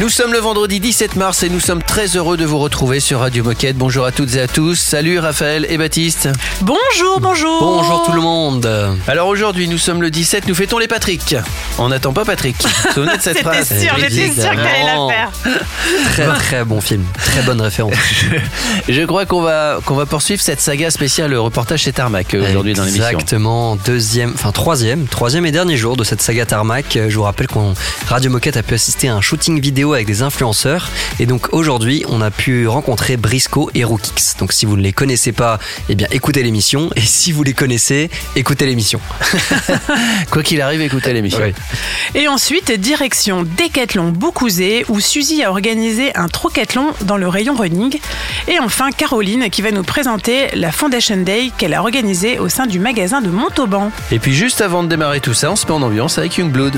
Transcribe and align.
Nous 0.00 0.08
sommes 0.08 0.32
le 0.32 0.40
vendredi 0.40 0.80
17 0.80 1.14
mars 1.14 1.44
et 1.44 1.48
nous 1.48 1.60
sommes 1.60 1.80
très 1.80 2.16
heureux 2.16 2.36
de 2.36 2.44
vous 2.44 2.58
retrouver 2.58 2.98
sur 2.98 3.20
Radio 3.20 3.44
Moquette. 3.44 3.76
Bonjour 3.76 4.04
à 4.04 4.10
toutes 4.10 4.34
et 4.34 4.40
à 4.40 4.48
tous. 4.48 4.74
Salut 4.74 5.20
Raphaël 5.20 5.66
et 5.70 5.78
Baptiste. 5.78 6.28
Bonjour, 6.62 7.20
bonjour. 7.20 7.60
Bonjour 7.60 8.02
tout 8.04 8.12
le 8.12 8.20
monde. 8.20 8.68
Alors 9.06 9.28
aujourd'hui, 9.28 9.68
nous 9.68 9.78
sommes 9.78 10.02
le 10.02 10.10
17, 10.10 10.48
nous 10.48 10.54
fêtons 10.56 10.78
les 10.78 10.88
Patrick. 10.88 11.36
On 11.78 11.90
n'attend 11.90 12.12
pas 12.12 12.24
Patrick. 12.24 12.56
Vous 12.60 12.92
souvenez 12.92 13.16
de 13.18 13.22
cette 13.22 13.38
phrase 13.42 13.68
C'était 13.68 13.86
sûr, 13.86 13.94
j'étais 14.00 14.32
sûr 14.32 14.50
que 14.50 14.56
t'allais 14.56 14.84
la 14.84 15.06
faire. 15.08 15.30
Très 16.12 16.26
très 16.26 16.64
bon 16.64 16.80
film, 16.80 17.04
très 17.14 17.42
bonne 17.42 17.60
référence. 17.60 17.94
Je 18.88 19.02
crois 19.02 19.26
qu'on 19.26 19.42
va, 19.42 19.78
qu'on 19.84 19.94
va 19.94 20.06
poursuivre 20.06 20.42
cette 20.42 20.60
saga 20.60 20.90
spéciale 20.90 21.32
reportage 21.36 21.82
chez 21.82 21.92
Tarmac 21.92 22.34
euh, 22.34 22.48
aujourd'hui 22.48 22.74
dans 22.74 22.82
l'émission. 22.82 23.06
Exactement, 23.06 23.76
deuxième, 23.76 24.32
enfin 24.34 24.50
troisième, 24.50 25.06
troisième 25.06 25.46
et 25.46 25.52
dernier 25.52 25.76
jour 25.76 25.96
de 25.96 26.02
cette 26.02 26.20
saga 26.20 26.46
Tarmac. 26.46 26.96
Euh, 26.96 27.08
Je 27.10 27.16
vous 27.16 27.22
rappelle 27.22 27.46
qu'on 27.46 27.74
Radio 28.08 28.32
Moquette 28.32 28.56
a 28.56 28.64
pu 28.64 28.74
assister 28.74 29.08
à 29.08 29.14
un 29.14 29.20
shooting 29.20 29.60
vidéo 29.60 29.83
avec 29.92 30.06
des 30.06 30.22
influenceurs 30.22 30.90
et 31.18 31.26
donc 31.26 31.52
aujourd'hui 31.52 32.04
on 32.08 32.20
a 32.20 32.30
pu 32.30 32.66
rencontrer 32.66 33.16
Briscoe 33.16 33.70
et 33.74 33.84
Rookix. 33.84 34.36
Donc 34.38 34.52
si 34.52 34.66
vous 34.66 34.76
ne 34.76 34.82
les 34.82 34.92
connaissez 34.92 35.32
pas, 35.32 35.58
eh 35.88 35.94
bien 35.94 36.06
écoutez 36.10 36.42
l'émission 36.42 36.90
et 36.96 37.00
si 37.00 37.32
vous 37.32 37.42
les 37.42 37.52
connaissez, 37.52 38.10
écoutez 38.36 38.66
l'émission. 38.66 39.00
Quoi 40.30 40.42
qu'il 40.42 40.60
arrive, 40.60 40.80
écoutez 40.80 41.12
l'émission. 41.12 41.40
Ouais. 41.40 41.54
Et 42.14 42.28
ensuite, 42.28 42.72
direction 42.72 43.42
Decathlon 43.42 44.10
Beaucouzé 44.10 44.84
où 44.88 45.00
Suzy 45.00 45.42
a 45.42 45.50
organisé 45.50 46.14
un 46.16 46.28
trocathlon 46.28 46.92
dans 47.02 47.16
le 47.16 47.28
rayon 47.28 47.54
running. 47.54 47.98
Et 48.48 48.58
enfin, 48.58 48.90
Caroline 48.90 49.50
qui 49.50 49.62
va 49.62 49.70
nous 49.70 49.82
présenter 49.82 50.48
la 50.54 50.72
Foundation 50.72 51.16
Day 51.18 51.50
qu'elle 51.56 51.74
a 51.74 51.80
organisée 51.80 52.38
au 52.38 52.48
sein 52.48 52.66
du 52.66 52.78
magasin 52.78 53.20
de 53.20 53.30
Montauban. 53.30 53.90
Et 54.10 54.18
puis 54.18 54.32
juste 54.32 54.60
avant 54.60 54.82
de 54.82 54.88
démarrer 54.88 55.20
tout 55.20 55.34
ça, 55.34 55.50
on 55.50 55.56
se 55.56 55.66
met 55.66 55.72
en 55.72 55.82
ambiance 55.82 56.18
avec 56.18 56.36
Youngblood. 56.36 56.76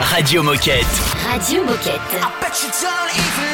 Radio 0.00 0.42
Moquette. 0.42 0.86
Radio 1.30 1.62
Moquette. 1.64 2.35
Bet 2.40 2.62
you 2.62 2.70
don't 2.80 3.10
even 3.16 3.45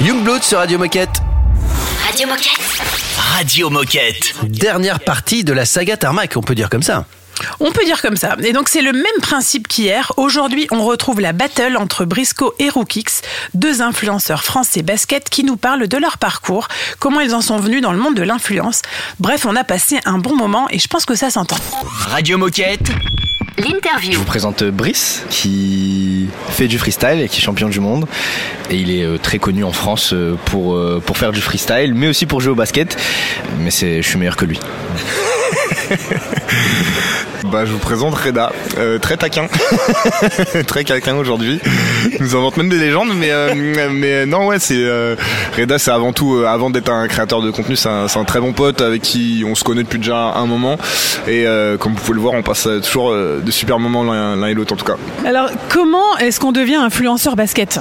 Youngblood 0.00 0.42
sur 0.42 0.58
Radio 0.58 0.78
Moquette. 0.78 1.10
Radio 2.06 2.26
Moquette. 2.26 2.58
Radio 3.36 3.68
Moquette. 3.68 4.34
Dernière 4.44 4.98
partie 5.00 5.44
de 5.44 5.52
la 5.52 5.66
saga 5.66 5.98
Tarmac, 5.98 6.36
on 6.36 6.40
peut 6.40 6.54
dire 6.54 6.70
comme 6.70 6.82
ça. 6.82 7.04
On 7.60 7.72
peut 7.72 7.84
dire 7.84 8.02
comme 8.02 8.16
ça. 8.16 8.36
Et 8.42 8.52
donc 8.52 8.68
c'est 8.68 8.82
le 8.82 8.92
même 8.92 9.04
principe 9.22 9.68
qu'hier. 9.68 10.12
Aujourd'hui, 10.16 10.66
on 10.70 10.84
retrouve 10.84 11.20
la 11.20 11.32
battle 11.32 11.76
entre 11.76 12.04
Briscoe 12.04 12.52
et 12.58 12.68
Rookix, 12.68 13.22
deux 13.54 13.82
influenceurs 13.82 14.44
français 14.44 14.82
basket 14.82 15.28
qui 15.28 15.44
nous 15.44 15.56
parlent 15.56 15.88
de 15.88 15.96
leur 15.96 16.18
parcours, 16.18 16.68
comment 16.98 17.20
ils 17.20 17.34
en 17.34 17.40
sont 17.40 17.58
venus 17.58 17.82
dans 17.82 17.92
le 17.92 17.98
monde 17.98 18.14
de 18.14 18.22
l'influence. 18.22 18.82
Bref, 19.18 19.46
on 19.46 19.56
a 19.56 19.64
passé 19.64 19.98
un 20.04 20.18
bon 20.18 20.36
moment 20.36 20.68
et 20.70 20.78
je 20.78 20.88
pense 20.88 21.04
que 21.04 21.14
ça 21.14 21.30
s'entend. 21.30 21.58
Radio 21.84 22.38
Moquette. 22.38 22.90
L'interview. 23.58 24.12
Je 24.12 24.18
vous 24.18 24.24
présente 24.24 24.64
Brice 24.64 25.22
qui 25.28 26.28
fait 26.48 26.68
du 26.68 26.78
freestyle 26.78 27.20
et 27.20 27.28
qui 27.28 27.38
est 27.38 27.42
champion 27.42 27.68
du 27.68 27.80
monde. 27.80 28.06
Et 28.70 28.76
il 28.76 28.90
est 28.90 29.04
euh, 29.04 29.18
très 29.18 29.38
connu 29.38 29.64
en 29.64 29.72
France 29.72 30.12
euh, 30.14 30.36
pour, 30.46 30.74
euh, 30.74 31.02
pour 31.04 31.18
faire 31.18 31.32
du 31.32 31.40
freestyle, 31.40 31.92
mais 31.94 32.08
aussi 32.08 32.24
pour 32.26 32.40
jouer 32.40 32.52
au 32.52 32.56
basket. 32.56 32.96
Mais 33.58 33.70
c'est, 33.70 34.02
je 34.02 34.08
suis 34.08 34.18
meilleur 34.18 34.36
que 34.36 34.46
lui. 34.46 34.58
Bah, 37.50 37.64
je 37.64 37.72
vous 37.72 37.78
présente 37.78 38.14
Reda, 38.14 38.52
euh, 38.78 38.98
très 38.98 39.16
taquin, 39.16 39.46
très 40.66 40.84
taquin 40.84 41.16
aujourd'hui. 41.16 41.58
Nous 42.20 42.36
invente 42.36 42.58
même 42.58 42.68
des 42.68 42.78
légendes, 42.78 43.10
mais 43.16 43.30
euh, 43.30 43.54
mais 43.90 44.26
non 44.26 44.46
ouais, 44.46 44.58
c'est 44.58 44.76
euh, 44.76 45.16
Reda, 45.56 45.78
c'est 45.78 45.90
avant 45.90 46.12
tout, 46.12 46.36
euh, 46.36 46.46
avant 46.46 46.70
d'être 46.70 46.90
un 46.90 47.08
créateur 47.08 47.40
de 47.40 47.50
contenu, 47.50 47.76
c'est 47.76 47.88
un, 47.88 48.24
très 48.24 48.40
bon 48.40 48.52
pote 48.52 48.82
avec 48.82 49.02
qui 49.02 49.42
on 49.46 49.54
se 49.54 49.64
connaît 49.64 49.82
depuis 49.82 49.98
déjà 49.98 50.34
un 50.34 50.46
moment. 50.46 50.76
Et 51.26 51.46
euh, 51.46 51.76
comme 51.76 51.94
vous 51.94 52.00
pouvez 52.00 52.14
le 52.14 52.20
voir, 52.20 52.34
on 52.34 52.42
passe 52.42 52.66
euh, 52.66 52.80
toujours 52.80 53.10
euh, 53.10 53.40
de 53.40 53.50
super 53.50 53.78
moments 53.78 54.04
l'un 54.04 54.46
et 54.46 54.54
l'autre 54.54 54.74
en 54.74 54.76
tout 54.76 54.84
cas. 54.84 54.96
Alors, 55.24 55.50
comment 55.68 56.18
est-ce 56.18 56.38
qu'on 56.40 56.52
devient 56.52 56.76
influenceur 56.76 57.36
basket? 57.36 57.80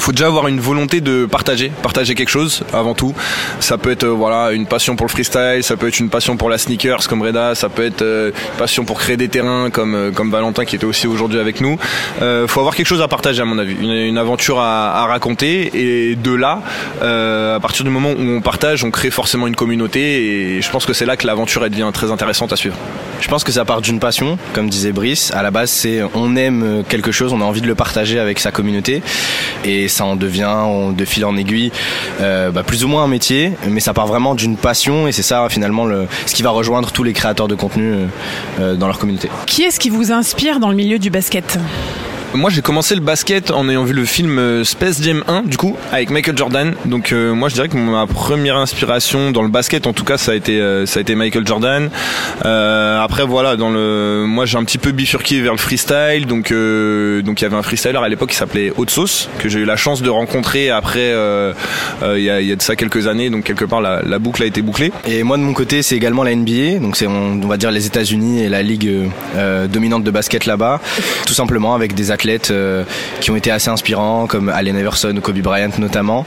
Faut 0.00 0.12
déjà 0.12 0.26
avoir 0.26 0.48
une 0.48 0.60
volonté 0.60 1.00
de 1.00 1.26
partager, 1.26 1.70
partager 1.82 2.14
quelque 2.14 2.30
chose 2.30 2.62
avant 2.72 2.94
tout. 2.94 3.14
Ça 3.60 3.78
peut 3.78 3.90
être 3.90 4.04
euh, 4.04 4.08
voilà 4.08 4.52
une 4.52 4.66
passion 4.66 4.96
pour 4.96 5.06
le 5.06 5.10
freestyle, 5.10 5.62
ça 5.62 5.76
peut 5.76 5.88
être 5.88 6.00
une 6.00 6.08
passion 6.08 6.36
pour 6.36 6.48
la 6.48 6.58
sneakers 6.58 7.08
comme 7.08 7.22
Reda, 7.22 7.54
ça 7.54 7.68
peut 7.68 7.84
être 7.84 8.02
euh, 8.02 8.30
une 8.30 8.58
passion 8.58 8.84
pour 8.84 8.98
créer 8.98 9.16
des 9.16 9.28
terrains 9.28 9.70
comme 9.70 9.94
euh, 9.94 10.10
comme 10.10 10.30
Valentin 10.30 10.64
qui 10.64 10.76
était 10.76 10.84
aussi 10.84 11.06
aujourd'hui 11.06 11.38
avec 11.38 11.60
nous. 11.60 11.78
Euh, 12.22 12.46
faut 12.46 12.60
avoir 12.60 12.74
quelque 12.74 12.86
chose 12.86 13.02
à 13.02 13.08
partager 13.08 13.42
à 13.42 13.44
mon 13.44 13.58
avis, 13.58 13.74
une, 13.80 14.18
aventure 14.18 14.58
à, 14.58 15.06
raconter 15.06 15.70
et 15.74 16.16
de 16.16 16.34
là, 16.34 16.60
à 17.00 17.58
partir 17.60 17.84
du 17.84 17.90
moment 17.90 18.10
où 18.10 18.20
on 18.22 18.40
partage, 18.40 18.84
on 18.84 18.90
crée 18.90 19.10
forcément 19.10 19.46
une 19.46 19.56
communauté 19.56 20.56
et 20.56 20.62
je 20.62 20.70
pense 20.70 20.84
que 20.84 20.92
c'est 20.92 21.06
là 21.06 21.16
que 21.16 21.26
l'aventure 21.26 21.68
devient 21.68 21.90
très 21.92 22.10
intéressante 22.10 22.52
à 22.52 22.56
suivre. 22.56 22.76
Je 23.20 23.28
pense 23.28 23.44
que 23.44 23.52
ça 23.52 23.64
part 23.64 23.80
d'une 23.80 23.98
passion, 23.98 24.38
comme 24.54 24.68
disait 24.68 24.92
Brice. 24.92 25.32
À 25.34 25.42
la 25.42 25.50
base, 25.50 25.70
c'est 25.70 26.00
on 26.14 26.36
aime 26.36 26.84
quelque 26.88 27.12
chose, 27.12 27.32
on 27.32 27.40
a 27.40 27.44
envie 27.44 27.60
de 27.60 27.66
le 27.66 27.74
partager 27.74 28.18
avec 28.18 28.38
sa 28.38 28.50
communauté, 28.50 29.02
et 29.64 29.88
ça 29.90 30.04
en 30.04 30.16
devient 30.16 30.48
on- 30.64 30.92
de 30.92 31.04
fil 31.04 31.24
en 31.24 31.36
aiguille 31.36 31.70
euh, 32.20 32.50
bah, 32.50 32.62
plus 32.62 32.84
ou 32.84 32.88
moins 32.88 33.04
un 33.04 33.08
métier, 33.08 33.52
mais 33.68 33.80
ça 33.80 33.92
part 33.92 34.06
vraiment 34.06 34.34
d'une 34.34 34.56
passion, 34.56 35.06
et 35.08 35.12
c'est 35.12 35.22
ça 35.22 35.46
finalement 35.50 35.84
le, 35.86 36.06
ce 36.26 36.34
qui 36.34 36.42
va 36.42 36.50
rejoindre 36.50 36.90
tous 36.92 37.02
les 37.02 37.12
créateurs 37.12 37.48
de 37.48 37.54
contenu 37.54 37.92
euh, 37.92 38.06
euh, 38.60 38.74
dans 38.76 38.86
leur 38.86 38.98
communauté. 38.98 39.28
Qui 39.46 39.62
est-ce 39.62 39.78
qui 39.80 39.90
vous 39.90 40.12
inspire 40.12 40.60
dans 40.60 40.68
le 40.70 40.76
milieu 40.76 40.98
du 40.98 41.10
basket? 41.10 41.58
Moi 42.32 42.48
j'ai 42.48 42.62
commencé 42.62 42.94
le 42.94 43.00
basket 43.00 43.50
en 43.50 43.68
ayant 43.68 43.82
vu 43.82 43.92
le 43.92 44.04
film 44.04 44.38
euh, 44.38 44.62
Space 44.62 45.02
Jam 45.02 45.24
1 45.26 45.42
du 45.42 45.56
coup 45.56 45.76
avec 45.90 46.10
Michael 46.10 46.38
Jordan. 46.38 46.74
Donc 46.84 47.10
euh, 47.10 47.34
moi 47.34 47.48
je 47.48 47.54
dirais 47.54 47.68
que 47.68 47.76
ma 47.76 48.06
première 48.06 48.56
inspiration 48.56 49.32
dans 49.32 49.42
le 49.42 49.48
basket 49.48 49.88
en 49.88 49.92
tout 49.92 50.04
cas 50.04 50.16
ça 50.16 50.30
a 50.30 50.34
été 50.36 50.60
euh, 50.60 50.86
ça 50.86 50.98
a 50.98 51.00
été 51.00 51.16
Michael 51.16 51.44
Jordan. 51.44 51.90
Après 52.40 53.24
voilà 53.24 53.56
dans 53.56 53.70
le 53.70 54.24
moi 54.28 54.46
j'ai 54.46 54.58
un 54.58 54.64
petit 54.64 54.78
peu 54.78 54.92
bifurqué 54.92 55.40
vers 55.40 55.52
le 55.52 55.58
freestyle 55.58 56.26
donc 56.26 56.52
donc 56.52 57.40
il 57.40 57.42
y 57.42 57.44
avait 57.44 57.56
un 57.56 57.62
freestyler 57.62 57.98
à 57.98 58.08
l'époque 58.08 58.30
qui 58.30 58.36
s'appelait 58.36 58.72
Haute 58.76 58.90
Sauce 58.90 59.28
que 59.40 59.48
j'ai 59.48 59.58
eu 59.58 59.64
la 59.64 59.76
chance 59.76 60.00
de 60.00 60.08
rencontrer 60.08 60.70
après 60.70 61.12
il 62.02 62.22
y, 62.22 62.30
a, 62.30 62.56
de 62.56 62.62
ça 62.62 62.76
quelques 62.76 63.08
années 63.08 63.30
donc 63.30 63.42
quelque 63.42 63.64
part 63.64 63.80
la, 63.80 64.18
boucle 64.20 64.44
a 64.44 64.46
été 64.46 64.62
bouclée. 64.62 64.92
Et 65.08 65.24
moi 65.24 65.36
de 65.36 65.42
mon 65.42 65.54
côté, 65.54 65.82
c'est 65.82 65.96
également 65.96 66.22
la 66.22 66.34
NBA, 66.34 66.78
donc 66.80 66.96
c'est 66.96 67.06
on, 67.06 67.38
va 67.40 67.56
dire 67.56 67.70
les 67.70 67.86
États-Unis 67.86 68.42
et 68.42 68.48
la 68.48 68.62
ligue 68.62 69.10
dominante 69.68 70.04
de 70.04 70.10
basket 70.10 70.46
là-bas, 70.46 70.80
tout 71.26 71.34
simplement 71.34 71.74
avec 71.74 71.94
des 71.94 72.12
athlètes 72.20 72.50
euh, 72.50 72.84
qui 73.20 73.30
ont 73.30 73.36
été 73.36 73.50
assez 73.50 73.70
inspirants, 73.70 74.26
comme 74.26 74.50
Allen 74.50 74.76
Iverson 74.76 75.14
ou 75.16 75.20
Kobe 75.20 75.38
Bryant 75.38 75.70
notamment, 75.78 76.26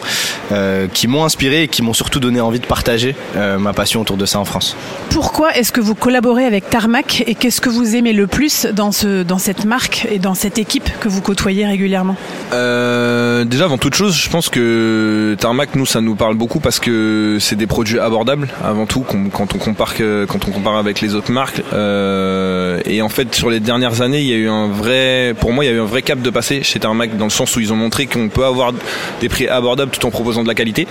euh, 0.51 0.87
qui 0.91 1.07
m'ont 1.07 1.23
inspiré 1.23 1.63
et 1.63 1.67
qui 1.67 1.83
m'ont 1.83 1.93
surtout 1.93 2.19
donné 2.19 2.41
envie 2.41 2.59
de 2.59 2.65
partager 2.65 3.15
euh, 3.35 3.59
ma 3.59 3.73
passion 3.73 4.01
autour 4.01 4.17
de 4.17 4.25
ça 4.25 4.39
en 4.39 4.45
France. 4.45 4.75
Pourquoi 5.09 5.55
est-ce 5.55 5.71
que 5.71 5.81
vous 5.81 5.93
collaborez 5.93 6.45
avec 6.45 6.69
Tarmac 6.69 7.23
et 7.27 7.35
qu'est-ce 7.35 7.61
que 7.61 7.69
vous 7.69 7.95
aimez 7.95 8.13
le 8.13 8.25
plus 8.25 8.65
dans, 8.65 8.91
ce, 8.91 9.21
dans 9.21 9.37
cette 9.37 9.65
marque 9.65 10.07
et 10.09 10.17
dans 10.17 10.33
cette 10.33 10.57
équipe 10.57 10.89
que 10.99 11.09
vous 11.09 11.21
côtoyez 11.21 11.67
régulièrement? 11.67 12.15
Euh, 12.53 13.45
déjà 13.45 13.65
avant 13.65 13.77
toute 13.77 13.93
chose, 13.93 14.15
je 14.15 14.29
pense 14.29 14.49
que 14.49 15.35
Tarmac 15.39 15.75
nous 15.75 15.85
ça 15.85 16.01
nous 16.01 16.15
parle 16.15 16.35
beaucoup 16.35 16.59
parce 16.59 16.79
que 16.79 17.37
c'est 17.39 17.55
des 17.55 17.67
produits 17.67 17.99
abordables 17.99 18.47
avant 18.63 18.87
tout 18.87 19.01
quand 19.01 19.55
on 19.55 19.57
compare 19.59 19.93
que, 19.93 20.25
quand 20.25 20.47
on 20.47 20.51
compare 20.51 20.77
avec 20.77 21.01
les 21.01 21.13
autres 21.13 21.31
marques. 21.31 21.61
Euh, 21.73 22.79
et 22.85 23.01
en 23.03 23.09
fait 23.09 23.35
sur 23.35 23.51
les 23.51 23.59
dernières 23.59 24.01
années, 24.01 24.21
il 24.21 24.27
y 24.27 24.33
a 24.33 24.37
eu 24.37 24.49
un 24.49 24.67
vrai, 24.67 25.35
pour 25.39 25.51
moi 25.53 25.63
il 25.63 25.67
y 25.67 25.71
a 25.71 25.75
eu 25.75 25.82
vrai 25.85 26.01
cap 26.01 26.21
de 26.21 26.29
passé 26.29 26.63
chez 26.63 26.79
Tarmac 26.79 27.17
dans 27.17 27.25
le 27.25 27.31
sens 27.31 27.55
où 27.55 27.59
ils 27.59 27.71
ont 27.73 27.75
montré 27.75 28.07
qu'on 28.07 28.29
peut 28.29 28.45
avoir 28.45 28.73
des 29.21 29.29
prix 29.29 29.47
abordables 29.47 29.91
tout 29.91 30.05
en 30.05 30.11
proposant 30.11 30.43
de 30.43 30.47
la 30.47 30.55
qualité. 30.55 30.87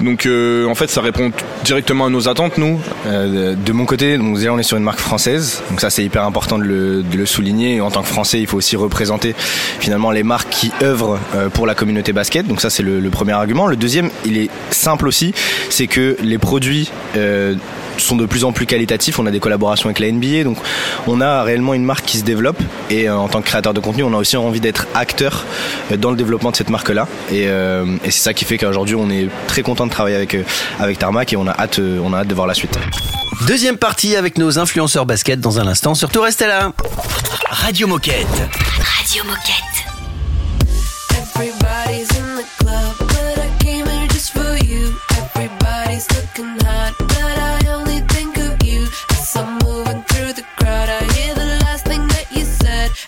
Donc 0.00 0.26
euh, 0.26 0.66
en 0.66 0.74
fait 0.74 0.90
ça 0.90 1.00
répond 1.00 1.32
directement 1.64 2.06
à 2.06 2.10
nos 2.10 2.28
attentes 2.28 2.58
nous. 2.58 2.80
Euh, 3.06 3.54
de, 3.54 3.72
mon 3.72 3.86
côté, 3.86 4.18
donc 4.18 4.36
déjà 4.36 4.52
on 4.52 4.58
est 4.58 4.62
sur 4.62 4.76
une 4.76 4.84
marque 4.84 5.00
française, 5.00 5.62
donc 5.70 5.80
ça 5.80 5.90
c'est 5.90 6.04
hyper 6.04 6.24
important 6.24 6.58
de 6.58 6.64
le, 6.64 7.26
souligner. 7.26 7.80
En 7.80 7.90
tant 7.90 8.02
que 8.02 8.08
Français, 8.08 8.40
il 8.40 8.46
faut 8.46 8.56
aussi 8.56 8.76
représenter 8.76 9.34
finalement 9.78 10.10
les 10.10 10.22
marques 10.22 10.50
qui 10.50 10.72
œuvrent 10.82 11.18
euh, 11.34 11.48
pour 11.48 11.66
la 11.66 11.74
communauté 11.74 12.12
basket. 12.12 12.46
Donc 12.46 12.60
ça 12.60 12.68
c'est 12.68 12.82
le, 12.82 13.10
premier 13.10 13.32
argument. 13.32 13.66
Le 13.66 13.76
deuxième, 13.76 14.10
il 14.24 14.38
est 14.38 14.50
simple 14.70 15.06
aussi, 15.06 15.34
c'est 15.68 15.86
que 15.86 16.16
les 16.22 16.38
produits 16.38 16.90
sont 17.98 18.16
de 18.16 18.26
plus 18.26 18.44
en 18.44 18.52
plus 18.52 18.66
qualitatifs. 18.66 19.18
On 19.18 19.26
a 19.26 19.30
des 19.30 19.40
collaborations 19.40 19.86
avec 19.86 19.98
la 19.98 20.10
NBA, 20.10 20.44
donc 20.44 20.58
on 21.06 21.20
a 21.20 21.42
réellement 21.42 21.74
une 21.74 21.84
marque 21.84 22.04
qui 22.04 22.18
se 22.18 22.24
développe. 22.24 22.60
Et 22.90 23.08
en 23.08 23.28
tant 23.28 23.40
que 23.40 23.46
créateur 23.46 23.74
de 23.74 23.80
contenu, 23.80 24.02
on 24.02 24.14
a 24.14 24.16
aussi 24.16 24.31
envie 24.36 24.60
d'être 24.60 24.86
acteur 24.94 25.44
euh, 25.90 25.96
dans 25.96 26.10
le 26.10 26.16
développement 26.16 26.50
de 26.50 26.56
cette 26.56 26.70
marque-là. 26.70 27.06
Et, 27.30 27.44
euh, 27.46 27.84
et 28.04 28.10
c'est 28.10 28.22
ça 28.22 28.34
qui 28.34 28.44
fait 28.44 28.58
qu'aujourd'hui, 28.58 28.94
on 28.94 29.10
est 29.10 29.28
très 29.46 29.62
content 29.62 29.86
de 29.86 29.90
travailler 29.90 30.16
avec 30.16 30.34
euh, 30.34 30.44
avec 30.80 30.98
Tarmac 30.98 31.32
et 31.32 31.36
on 31.36 31.46
a 31.46 31.52
hâte, 31.52 31.78
on 31.78 32.12
a 32.12 32.18
hâte 32.18 32.28
de 32.28 32.34
voir 32.34 32.46
la 32.46 32.54
suite. 32.54 32.78
Deuxième 33.46 33.76
partie 33.76 34.16
avec 34.16 34.38
nos 34.38 34.58
influenceurs 34.58 35.06
basket 35.06 35.40
dans 35.40 35.58
un 35.58 35.66
instant. 35.66 35.94
Surtout 35.94 36.20
restez 36.20 36.46
là. 36.46 36.72
Radio 37.50 37.86
Moquette. 37.86 38.26
Radio 38.78 39.24
Moquette. 39.24 39.72
Everybody's 41.34 42.10
in 42.16 42.36
the 42.36 42.44
club, 42.58 42.96
but 42.98 43.38
I 43.38 43.64
came 43.64 43.86
here 43.86 44.08
just 44.08 44.32
for 44.32 44.56
you. 44.64 44.94
Everybody's 45.34 46.06
looking 46.10 46.56
hot, 46.64 46.94
but 46.98 47.16
I 47.18 47.58
only 47.74 48.00
think 48.08 48.36
of 48.38 48.62
you. 48.66 48.86
As 49.10 49.36
I'm 49.36 49.58
moving 49.64 49.91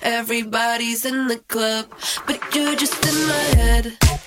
Everybody's 0.05 1.07
in 1.07 1.29
the 1.29 1.39
club, 1.49 1.87
but 2.27 2.39
you're 2.55 2.77
just 2.77 3.03
in 3.07 3.27
my 3.27 3.45
head. 3.57 4.24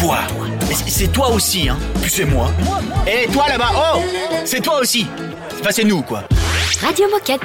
Toi. 0.00 0.18
Mais 0.68 0.74
c'est- 0.74 0.90
C'est 0.90 1.08
toi 1.08 1.28
aussi, 1.30 1.68
hein. 1.68 1.78
Puis 2.00 2.10
c'est 2.10 2.24
moi. 2.24 2.50
Et 3.06 3.26
toi 3.30 3.48
là-bas, 3.48 3.70
oh 3.74 4.00
C'est 4.44 4.60
toi 4.60 4.80
aussi. 4.80 5.06
Enfin, 5.60 5.70
c'est 5.70 5.84
nous, 5.84 6.02
quoi. 6.02 6.22
Radio 6.82 7.08
Moquette. 7.10 7.40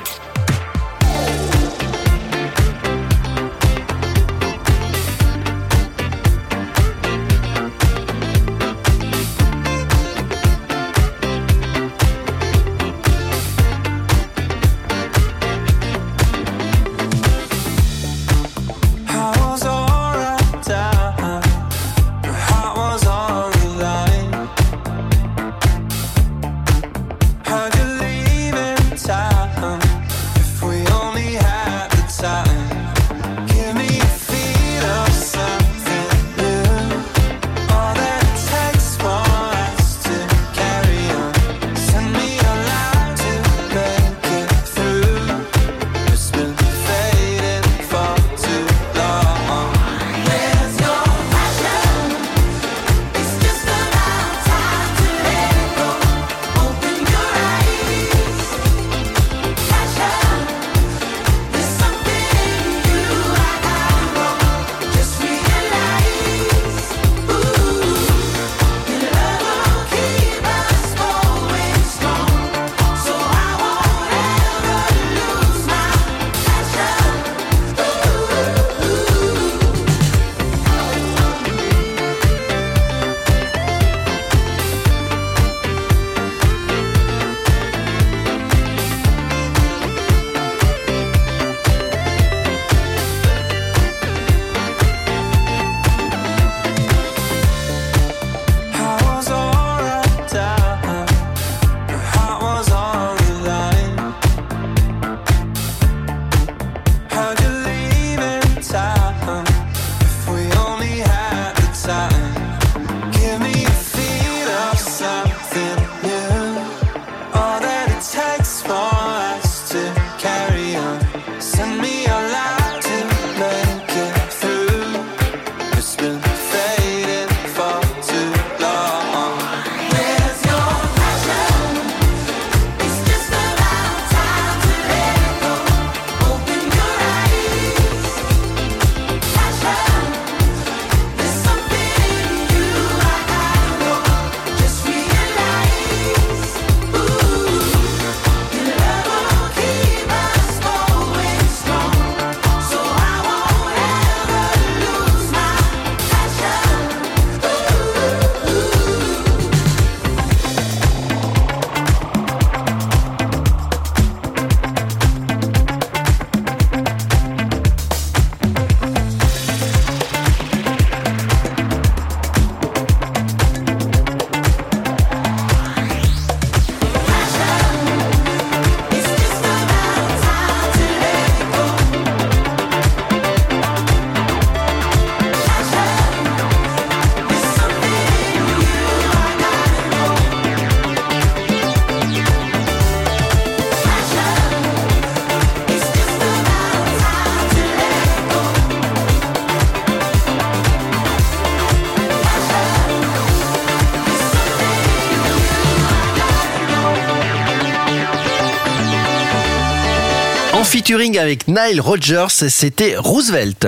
Featuring 210.86 211.18
avec 211.18 211.48
Nile 211.48 211.82
Rodgers, 211.82 212.28
c'était 212.30 212.96
Roosevelt. 212.96 213.68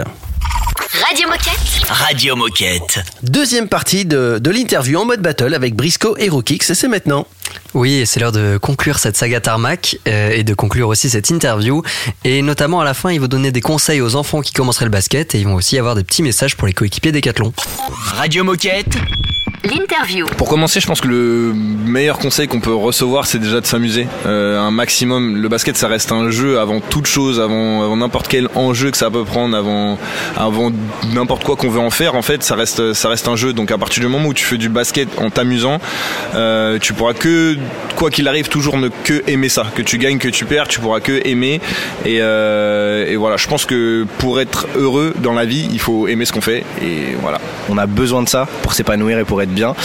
Radio 1.04 1.28
Moquette. 1.28 1.90
Radio 1.90 2.36
Moquette. 2.36 3.00
Deuxième 3.24 3.68
partie 3.68 4.06
de, 4.06 4.38
de 4.40 4.52
l'interview 4.52 5.00
en 5.00 5.06
mode 5.06 5.22
battle 5.22 5.56
avec 5.56 5.76
Briscoe 5.76 6.14
et 6.20 6.30
Rookix, 6.30 6.70
et 6.70 6.76
c'est 6.76 6.88
maintenant. 6.88 7.26
Oui, 7.74 7.94
et 7.96 8.06
c'est 8.06 8.20
l'heure 8.20 8.32
de 8.32 8.60
conclure 8.62 9.00
cette 9.00 9.18
saga 9.18 9.40
Tarmac 9.40 9.98
euh, 10.08 10.30
et 10.30 10.44
de 10.44 10.54
conclure 10.54 10.90
aussi 10.90 11.10
cette 11.10 11.32
interview. 11.32 11.82
Et 12.24 12.44
notamment 12.44 12.82
à 12.82 12.86
la 12.86 12.94
fin, 12.94 13.12
ils 13.12 13.20
vont 13.20 13.28
donner 13.28 13.52
des 13.52 13.62
conseils 13.62 14.00
aux 14.00 14.16
enfants 14.16 14.42
qui 14.42 14.54
commenceraient 14.54 14.86
le 14.86 14.92
basket 14.92 15.34
et 15.34 15.40
ils 15.40 15.48
vont 15.48 15.56
aussi 15.56 15.80
avoir 15.80 15.96
des 15.96 16.04
petits 16.04 16.22
messages 16.22 16.56
pour 16.56 16.68
les 16.68 16.74
coéquipiers 16.74 17.12
Décathlon. 17.12 17.52
Radio 18.16 18.44
Moquette. 18.44 18.96
L'interview. 19.64 20.26
Pour 20.38 20.50
commencer, 20.50 20.80
je 20.80 20.86
pense 20.86 21.02
que 21.02 21.08
le 21.08 21.52
meilleur 21.54 22.20
conseil 22.20 22.48
qu'on 22.48 22.60
peut 22.60 22.74
recevoir, 22.74 23.26
c'est 23.26 23.40
déjà 23.40 23.60
de 23.60 23.66
s'amuser 23.66 24.08
euh, 24.28 24.60
un 24.60 24.70
maximum. 24.70 25.36
Le 25.36 25.50
basket, 25.50 25.76
ça 25.76 25.88
reste 25.88 26.12
un 26.12 26.30
jeu 26.30 26.60
avant 26.60 26.80
toute 26.80 27.08
chose, 27.08 27.40
avant, 27.40 27.84
avant 27.84 27.98
n'importe 27.98 28.28
quel 28.28 28.50
enjeu 28.54 28.92
que 28.92 28.98
ça 28.98 29.10
peut 29.10 29.24
prendre, 29.24 29.58
avant, 29.58 29.98
avant 30.36 30.72
n'importe 31.12 31.44
quoi 31.44 31.56
qu'on 31.56 31.70
veut 31.70 31.80
en 31.80 31.90
faire. 31.90 32.14
En 32.14 32.22
fait, 32.22 32.44
ça 32.44 32.56
reste, 32.56 32.94
ça 32.94 33.10
reste 33.10 33.28
un 33.28 33.36
jeu. 33.36 33.52
Donc, 33.52 33.72
à 33.72 33.80
partir 33.80 34.02
du 34.02 34.08
moment 34.08 34.30
où 34.30 34.34
tu 34.34 34.46
fais 34.46 34.58
du 34.58 34.70
basket 34.70 35.10
en 35.18 35.32
t'amusant, 35.32 35.80
euh, 36.36 36.78
tu 36.80 36.94
pourras 36.94 37.14
que, 37.14 37.58
quoi 37.96 38.12
qu'il 38.12 38.28
arrive, 38.28 38.50
toujours 38.50 38.78
ne 38.78 38.90
que 38.90 39.24
aimer 39.28 39.50
ça. 39.50 39.66
Que 39.76 39.82
tu 39.82 39.98
gagnes, 39.98 40.20
que 40.20 40.30
tu 40.30 40.46
perds, 40.46 40.68
tu 40.68 40.80
pourras 40.80 41.00
que 41.00 41.20
aimer. 41.26 41.62
Et, 42.06 42.20
euh, 42.22 43.08
et 43.08 43.16
voilà, 43.16 43.38
je 43.38 43.48
pense 43.48 43.66
que 43.66 44.06
pour 44.20 44.40
être 44.40 44.68
heureux 44.76 45.16
dans 45.18 45.34
la 45.34 45.46
vie, 45.46 45.68
il 45.72 45.80
faut 45.80 46.08
aimer 46.08 46.26
ce 46.26 46.32
qu'on 46.32 46.42
fait. 46.42 46.64
Et 46.82 47.16
voilà. 47.22 47.42
On 47.70 47.78
a 47.80 47.88
besoin 47.88 48.22
de 48.22 48.30
ça 48.30 48.48
pour 48.62 48.74
s'épanouir 48.74 49.18
et 49.18 49.26
pour 49.26 49.42
être 49.42 49.47
être 49.48 49.54
bien. 49.54 49.76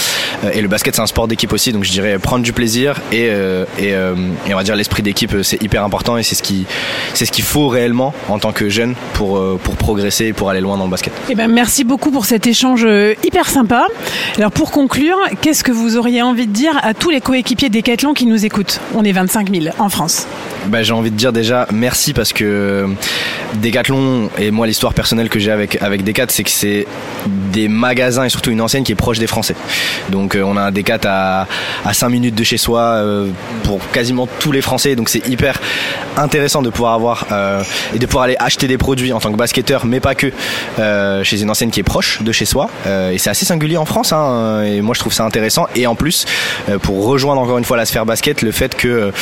Euh, 0.44 0.50
et 0.52 0.60
le 0.60 0.68
basket, 0.68 0.94
c'est 0.94 1.00
un 1.00 1.06
sport 1.06 1.28
d'équipe 1.28 1.52
aussi, 1.52 1.72
donc 1.72 1.84
je 1.84 1.90
dirais 1.90 2.18
prendre 2.18 2.44
du 2.44 2.52
plaisir 2.52 3.00
et, 3.12 3.28
euh, 3.30 3.64
et, 3.78 3.94
euh, 3.94 4.14
et 4.46 4.54
on 4.54 4.56
va 4.56 4.64
dire 4.64 4.76
l'esprit 4.76 5.02
d'équipe, 5.02 5.34
c'est 5.42 5.62
hyper 5.62 5.84
important 5.84 6.18
et 6.18 6.22
c'est 6.22 6.34
ce 6.34 6.42
qui 6.42 6.66
c'est 7.14 7.24
ce 7.24 7.32
qu'il 7.32 7.44
faut 7.44 7.68
réellement 7.68 8.14
en 8.28 8.38
tant 8.38 8.52
que 8.52 8.68
jeune 8.68 8.94
pour 9.14 9.40
pour 9.58 9.76
progresser 9.76 10.26
et 10.26 10.32
pour 10.32 10.50
aller 10.50 10.60
loin 10.60 10.76
dans 10.76 10.84
le 10.84 10.90
basket. 10.90 11.12
Eh 11.30 11.34
ben, 11.34 11.48
merci 11.48 11.84
beaucoup 11.84 12.10
pour 12.10 12.26
cet 12.26 12.46
échange 12.46 12.86
hyper 13.22 13.48
sympa. 13.48 13.86
Alors 14.36 14.50
pour 14.50 14.70
conclure, 14.70 15.16
qu'est-ce 15.40 15.64
que 15.64 15.72
vous 15.72 15.96
auriez 15.96 16.22
envie 16.22 16.46
de 16.46 16.52
dire 16.52 16.78
à 16.82 16.94
tous 16.94 17.10
les 17.10 17.20
coéquipiers 17.20 17.68
Decathlon 17.68 18.14
qui 18.14 18.26
nous 18.26 18.44
écoutent? 18.44 18.80
On 18.94 19.04
est 19.04 19.12
25 19.12 19.50
000 19.50 19.74
en 19.78 19.88
France. 19.88 20.26
Bah, 20.66 20.82
j'ai 20.82 20.92
envie 20.92 21.10
de 21.10 21.16
dire 21.16 21.32
déjà 21.32 21.66
merci 21.72 22.12
parce 22.12 22.32
que 22.32 22.88
Decathlon 23.54 24.30
et 24.38 24.50
moi 24.50 24.66
l'histoire 24.66 24.94
personnelle 24.94 25.28
que 25.28 25.38
j'ai 25.38 25.50
avec 25.50 25.80
avec 25.82 26.04
Decat 26.04 26.26
c'est 26.28 26.44
que 26.44 26.50
c'est 26.50 26.86
des 27.52 27.68
magasins 27.68 28.24
et 28.24 28.28
surtout 28.28 28.50
une 28.50 28.60
enseigne 28.60 28.84
qui 28.84 28.92
est 28.92 28.96
proche 28.96 29.18
des 29.18 29.26
Français. 29.26 29.51
Donc 30.10 30.34
euh, 30.34 30.42
on 30.42 30.56
a 30.56 30.62
un 30.62 30.70
Decat 30.70 30.98
à 31.04 31.46
à 31.84 31.94
5 31.94 32.08
minutes 32.08 32.34
de 32.34 32.44
chez 32.44 32.58
soi 32.58 32.80
euh, 32.80 33.28
pour 33.64 33.80
quasiment 33.90 34.28
tous 34.38 34.52
les 34.52 34.60
Français. 34.60 34.96
Donc 34.96 35.08
c'est 35.08 35.26
hyper 35.28 35.60
intéressant 36.16 36.62
de 36.62 36.70
pouvoir 36.70 36.94
avoir 36.94 37.26
euh, 37.32 37.62
et 37.94 37.98
de 37.98 38.06
pouvoir 38.06 38.24
aller 38.24 38.36
acheter 38.38 38.68
des 38.68 38.78
produits 38.78 39.12
en 39.12 39.20
tant 39.20 39.32
que 39.32 39.36
basketteur 39.36 39.86
mais 39.86 40.00
pas 40.00 40.14
que 40.14 40.32
chez 41.24 41.40
une 41.40 41.50
enseigne 41.50 41.70
qui 41.70 41.80
est 41.80 41.84
proche 41.84 42.22
de 42.22 42.32
chez 42.32 42.44
soi. 42.44 42.68
Et 43.12 43.18
c'est 43.18 43.30
assez 43.30 43.46
singulier 43.46 43.76
en 43.76 43.84
France 43.84 44.12
hein, 44.12 44.62
et 44.62 44.80
moi 44.80 44.94
je 44.94 45.00
trouve 45.00 45.12
ça 45.12 45.24
intéressant. 45.24 45.66
Et 45.74 45.86
en 45.86 45.94
plus 45.94 46.26
pour 46.82 47.06
rejoindre 47.06 47.40
encore 47.40 47.58
une 47.58 47.64
fois 47.64 47.76
la 47.76 47.84
sphère 47.84 48.06
basket 48.06 48.42
le 48.42 48.52
fait 48.52 48.74
que 48.74 49.12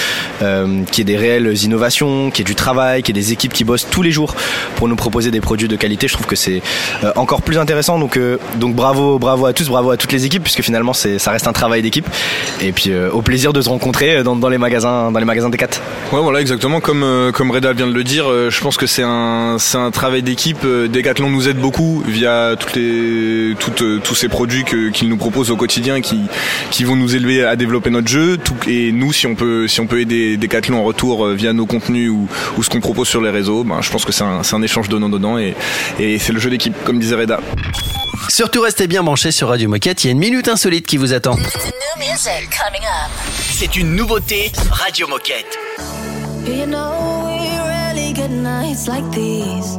qu'il 0.40 0.98
y 0.98 1.00
ait 1.00 1.04
des 1.04 1.16
réelles 1.16 1.64
innovations 1.64 2.30
qu'il 2.30 2.40
y 2.40 2.46
ait 2.46 2.52
du 2.52 2.54
travail 2.54 3.02
qu'il 3.02 3.16
y 3.16 3.18
ait 3.18 3.22
des 3.22 3.32
équipes 3.32 3.52
qui 3.52 3.64
bossent 3.64 3.86
tous 3.90 4.02
les 4.02 4.10
jours 4.10 4.34
pour 4.76 4.88
nous 4.88 4.96
proposer 4.96 5.30
des 5.30 5.40
produits 5.40 5.68
de 5.68 5.76
qualité 5.76 6.08
je 6.08 6.14
trouve 6.14 6.26
que 6.26 6.36
c'est 6.36 6.62
encore 7.16 7.42
plus 7.42 7.58
intéressant. 7.58 7.98
Donc 7.98 8.18
donc 8.56 8.74
bravo 8.74 9.18
bravo 9.18 9.46
à 9.46 9.52
tous 9.52 9.68
bravo 9.68 9.90
à 9.90 9.96
toutes 9.96 10.12
les 10.12 10.19
équipes 10.24 10.42
puisque 10.42 10.62
finalement 10.62 10.92
c'est 10.92 11.18
ça 11.18 11.30
reste 11.30 11.46
un 11.46 11.52
travail 11.52 11.82
d'équipe 11.82 12.06
et 12.60 12.72
puis 12.72 12.90
euh, 12.90 13.10
au 13.10 13.22
plaisir 13.22 13.52
de 13.52 13.60
se 13.60 13.68
rencontrer 13.68 14.22
dans, 14.22 14.36
dans 14.36 14.48
les 14.48 14.58
magasins 14.58 15.10
dans 15.10 15.18
les 15.18 15.24
magasins 15.24 15.50
Decat 15.50 15.68
Ouais, 16.12 16.20
voilà, 16.20 16.40
exactement. 16.40 16.80
Comme 16.80 17.04
euh, 17.04 17.30
comme 17.30 17.52
Reda 17.52 17.72
vient 17.72 17.86
de 17.86 17.92
le 17.92 18.02
dire, 18.02 18.28
euh, 18.28 18.50
je 18.50 18.60
pense 18.60 18.76
que 18.76 18.86
c'est 18.86 19.04
un 19.04 19.56
c'est 19.60 19.78
un 19.78 19.92
travail 19.92 20.22
d'équipe. 20.22 20.58
Euh, 20.64 20.88
Decathlon 20.88 21.30
nous 21.30 21.48
aide 21.48 21.58
beaucoup 21.58 22.02
via 22.04 22.56
toutes 22.58 22.74
les 22.74 23.54
toutes 23.60 23.82
euh, 23.82 24.00
tous 24.02 24.16
ces 24.16 24.28
produits 24.28 24.64
qu'ils 24.92 25.08
nous 25.08 25.16
proposent 25.16 25.52
au 25.52 25.56
quotidien, 25.56 26.00
qui 26.00 26.18
qui 26.72 26.82
vont 26.82 26.96
nous 26.96 27.14
élever 27.14 27.44
à 27.44 27.54
développer 27.54 27.90
notre 27.90 28.08
jeu. 28.08 28.38
Et 28.66 28.90
nous, 28.90 29.12
si 29.12 29.28
on 29.28 29.36
peut 29.36 29.68
si 29.68 29.80
on 29.80 29.86
peut 29.86 30.00
aider 30.00 30.36
Decathlon 30.36 30.78
en 30.78 30.82
retour 30.84 31.26
euh, 31.26 31.34
via 31.34 31.52
nos 31.52 31.66
contenus 31.66 32.10
ou 32.10 32.26
ou 32.58 32.62
ce 32.64 32.70
qu'on 32.70 32.80
propose 32.80 33.06
sur 33.06 33.20
les 33.20 33.30
réseaux, 33.30 33.62
ben 33.62 33.80
je 33.80 33.90
pense 33.90 34.04
que 34.04 34.10
c'est 34.10 34.24
un 34.24 34.42
un 34.52 34.62
échange 34.62 34.88
donnant 34.88 35.08
donnant 35.08 35.38
et 35.38 35.54
et 36.00 36.18
c'est 36.18 36.32
le 36.32 36.40
jeu 36.40 36.50
d'équipe, 36.50 36.74
comme 36.84 36.98
disait 36.98 37.14
Reda. 37.14 37.38
Surtout 38.28 38.60
restez 38.62 38.86
bien 38.86 39.02
branchés 39.02 39.32
sur 39.32 39.48
Radio 39.48 39.68
Moquette, 39.68 40.04
il 40.04 40.06
y 40.06 40.10
a 40.10 40.12
une 40.12 40.18
minute 40.18 40.48
insolite 40.48 40.86
qui 40.86 40.96
vous 40.96 41.12
attend. 41.12 41.36
C'est 43.52 43.76
une 43.76 43.94
nouveauté 43.94 44.52
Radio 44.70 45.06
Moquette. 45.08 45.58
You 46.46 46.66
know 46.66 47.26
we 47.26 47.58
rarely 47.66 48.12
get 48.14 48.30
nights 48.30 48.88
like 48.88 49.04
these 49.12 49.76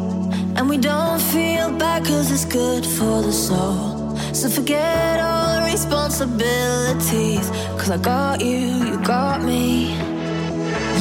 And 0.55 0.69
we 0.69 0.77
don't 0.77 1.19
feel 1.19 1.71
bad 1.71 2.05
cause 2.05 2.29
it's 2.31 2.45
good 2.45 2.85
for 2.85 3.21
the 3.23 3.31
soul. 3.31 4.15
So 4.31 4.47
forget 4.47 5.19
all 5.19 5.55
the 5.55 5.71
responsibilities 5.71 7.49
Cause 7.77 7.89
I 7.89 7.97
got 7.97 8.41
you, 8.41 8.85
you 8.85 8.97
got 9.03 9.41
me. 9.41 9.95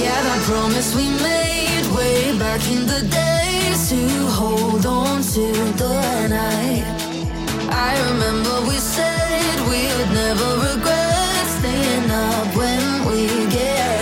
Yeah, 0.01 0.23
that 0.23 0.43
promise 0.47 0.95
we 0.97 1.09
made 1.23 1.87
way 1.95 2.39
back 2.39 2.61
in 2.71 2.87
the 2.87 3.03
days 3.11 3.91
To 3.91 4.27
hold 4.31 4.87
on 4.87 5.23
to 5.23 5.53
the 5.77 6.29
night 6.29 7.00
we 8.67 8.77
said 8.79 9.61
we 9.69 9.83
would 9.97 10.13
never 10.13 10.51
regret 10.71 11.47
Staying 11.59 12.11
up 12.11 12.57
when 12.57 13.07
we 13.07 13.51
get 13.51 14.00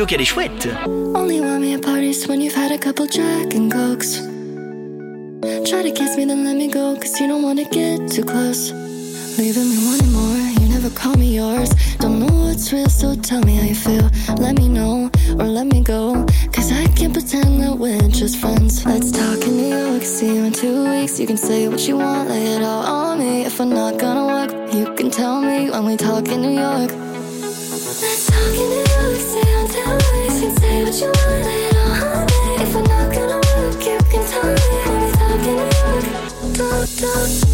radio 0.00 0.06
qu'elle 0.06 0.22
est 0.22 0.24
chouette. 0.24 0.68
Only 1.14 1.40
want 1.40 1.60
me 1.60 1.74
at 1.74 1.82
parties 1.82 2.26
when 2.26 2.40
you've 2.40 2.56
had 2.56 2.72
a 2.72 2.78
couple 2.78 3.06
Jack 3.06 3.54
and 3.54 3.70
Cokes. 3.70 4.20
Try 5.68 5.82
to 5.82 5.90
kiss 5.90 6.16
me, 6.16 6.24
then 6.24 6.42
let 6.44 6.56
me 6.56 6.68
go, 6.68 6.96
cause 6.96 7.20
you 7.20 7.28
don't 7.28 7.42
wanna 7.42 7.64
get 7.64 8.10
too 8.10 8.24
close. 8.24 8.72
Leaving 9.36 9.68
me 9.68 9.76
wanting 9.84 10.12
more, 10.12 10.38
you 10.60 10.68
never 10.70 10.88
call 10.90 11.14
me 11.16 11.36
yours. 11.36 11.70
Don't 11.98 12.18
know 12.18 12.32
what's 12.46 12.72
real, 12.72 12.88
so 12.88 13.14
tell 13.14 13.42
me 13.42 13.56
how 13.56 13.66
you 13.66 13.74
feel. 13.74 14.08
Let 14.38 14.56
me 14.56 14.68
know 14.68 15.10
or 15.38 15.46
let 15.46 15.66
me 15.66 15.82
go. 15.82 16.24
Cause 16.50 16.72
I 16.72 16.86
can't 16.96 17.12
pretend 17.12 17.60
that 17.62 17.76
we're 17.76 18.08
just 18.08 18.38
friends. 18.38 18.86
Let's 18.86 19.10
talk 19.10 19.46
in 19.46 19.56
New 19.58 19.76
York, 19.76 20.02
see 20.02 20.34
you 20.34 20.44
in 20.44 20.52
two 20.52 20.88
weeks. 20.88 21.20
You 21.20 21.26
can 21.26 21.36
say 21.36 21.68
what 21.68 21.86
you 21.86 21.98
want, 21.98 22.30
lay 22.30 22.54
it 22.54 22.62
all 22.62 22.84
on 22.84 23.18
me. 23.18 23.44
If 23.44 23.60
I'm 23.60 23.70
not 23.70 23.98
gonna 23.98 24.26
work, 24.34 24.72
you 24.72 24.94
can 24.94 25.10
tell 25.10 25.42
me 25.42 25.70
when 25.70 25.84
we 25.84 25.96
talk 25.96 26.28
in 26.28 26.40
New 26.40 26.56
York. 26.58 27.09
Don't 37.00 37.49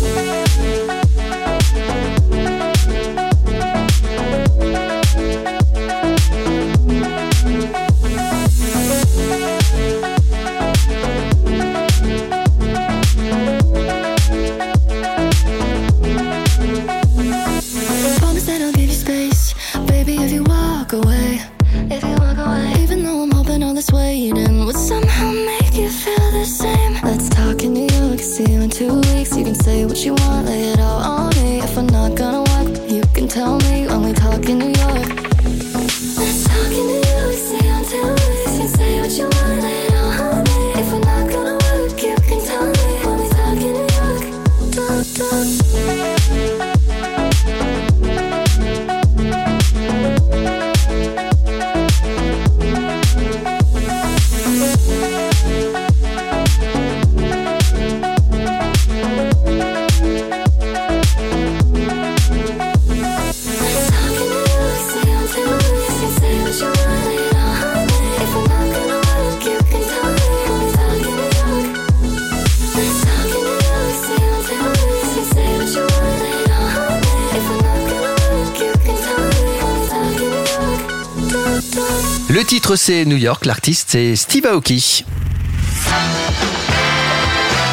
titre 82.67 82.77
c'est 82.77 83.05
New 83.05 83.17
York, 83.17 83.47
l'artiste 83.47 83.91
c'est 83.93 84.17
Steve 84.17 84.45
Aoki. 84.45 85.05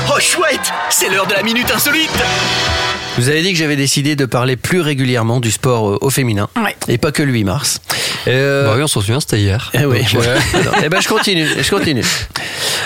Oh 0.08 0.20
chouette 0.20 0.72
C'est 0.92 1.10
l'heure 1.10 1.26
de 1.26 1.34
la 1.34 1.42
minute 1.42 1.72
insolite 1.72 2.12
Vous 3.18 3.28
avez 3.28 3.42
dit 3.42 3.54
que 3.54 3.58
j'avais 3.58 3.76
décidé 3.76 4.16
de 4.16 4.26
parler 4.26 4.56
plus 4.56 4.82
régulièrement 4.82 5.40
du 5.40 5.50
sport 5.50 5.90
euh, 5.94 5.98
au 6.02 6.12
féminin. 6.12 6.48
Ouais. 6.64 6.76
Et 6.88 7.00
pas 7.00 7.12
que 7.12 7.24
le 7.24 7.32
8 7.34 7.44
mars. 7.44 7.82
Euh, 8.28 8.68
Bah 8.68 8.74
oui, 8.78 8.84
on 8.84 8.88
s'en 8.88 9.02
souvient, 9.02 9.20
c'était 9.20 9.40
hier. 9.40 9.72
eh 9.74 9.84
oui, 9.86 10.04
Donc, 10.14 10.24
euh. 10.26 10.40
Eh 10.84 10.90
ben, 10.90 11.02
je 11.02 11.08
continue, 11.08 11.48
je 11.60 11.70
continue. 11.72 12.06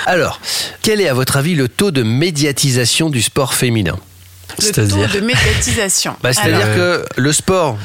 Alors, 0.05 0.39
quel 0.83 1.01
est 1.01 1.09
à 1.09 1.13
votre 1.13 1.35
avis 1.35 1.55
le 1.55 1.67
taux 1.67 1.91
de 1.91 2.03
médiatisation 2.03 3.09
du 3.09 3.21
sport 3.21 3.53
féminin? 3.53 3.97
Le 4.51 4.55
taux 4.55 4.61
C'est-à-dire 4.61 5.11
de 5.11 5.19
médiatisation. 5.19 6.15
bah, 6.23 6.31
C'est-à-dire 6.31 6.67
Alors, 6.67 6.75
que 6.75 7.05
le 7.17 7.33
sport, 7.33 7.77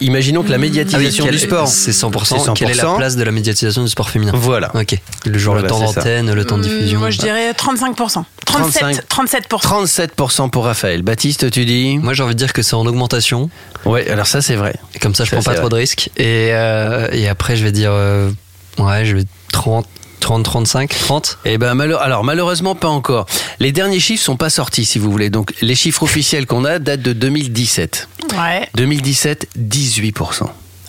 imaginons 0.00 0.42
que 0.42 0.48
la 0.48 0.54
Ah 0.56 0.58
oui, 0.58 0.66
médiatisation 0.66 1.26
du 1.26 1.38
sport, 1.38 1.68
C'est 1.68 1.90
100%. 1.92 2.44
c'est 2.44 2.52
Quelle 2.54 2.70
est 2.70 2.74
la 2.74 2.82
100%. 2.84 2.96
place 2.96 3.16
de 3.16 3.22
la 3.24 3.30
médiatisation 3.30 3.82
du 3.82 3.88
sport 3.88 4.10
féminin 4.10 4.32
Voilà. 4.34 4.70
Ok. 4.74 4.96
Le 5.24 5.38
genre 5.38 5.54
Voilà, 5.54 5.68
le 5.68 5.72
temps 5.72 5.80
d'antenne, 5.80 6.32
le 6.32 6.44
temps 6.44 6.58
de 6.58 6.62
diffusion. 6.64 6.96
Hum, 6.96 7.00
Moi, 7.00 7.10
je 7.10 7.18
dirais 7.18 7.52
35%. 7.52 8.24
37, 8.44 9.06
37%. 9.08 9.60
37% 9.60 10.50
pour 10.50 10.64
Raphaël. 10.64 11.02
Baptiste, 11.02 11.50
tu 11.50 11.64
dis 11.64 11.98
Moi, 11.98 12.14
j'ai 12.14 12.22
envie 12.22 12.34
de 12.34 12.38
dire 12.38 12.52
que 12.52 12.62
c'est 12.62 12.74
en 12.74 12.86
augmentation. 12.86 13.50
Ouais, 13.84 14.08
alors 14.10 14.26
ça 14.26 14.40
c'est 14.42 14.56
vrai. 14.56 14.74
Et 14.94 14.98
comme 14.98 15.14
ça, 15.14 15.24
je 15.24 15.30
Ça, 15.30 15.36
prends 15.36 15.44
pas 15.52 15.54
trop 15.54 15.68
de 15.68 15.76
risques. 15.76 16.10
Et, 16.16 16.48
euh, 16.52 17.08
et 17.12 17.28
après, 17.28 17.56
je 17.56 17.64
vais 17.64 17.72
dire. 17.72 17.90
euh, 17.92 18.30
ouais, 18.78 19.04
je 19.04 19.16
vais 19.16 19.24
30, 19.52 19.86
30, 20.20 20.44
35, 20.44 20.90
30. 20.90 21.38
Eh 21.44 21.58
ben 21.58 21.78
alors 21.80 22.24
malheureusement 22.24 22.74
pas 22.74 22.88
encore. 22.88 23.26
Les 23.60 23.72
derniers 23.72 24.00
chiffres 24.00 24.22
sont 24.24 24.36
pas 24.36 24.50
sortis 24.50 24.84
si 24.84 24.98
vous 24.98 25.10
voulez. 25.10 25.30
Donc 25.30 25.54
les 25.60 25.74
chiffres 25.74 26.02
officiels 26.02 26.46
qu'on 26.46 26.64
a 26.64 26.78
datent 26.78 27.02
de 27.02 27.12
2017. 27.12 28.08
Ouais. 28.36 28.68
2017 28.74 29.48
18%. 29.58 30.48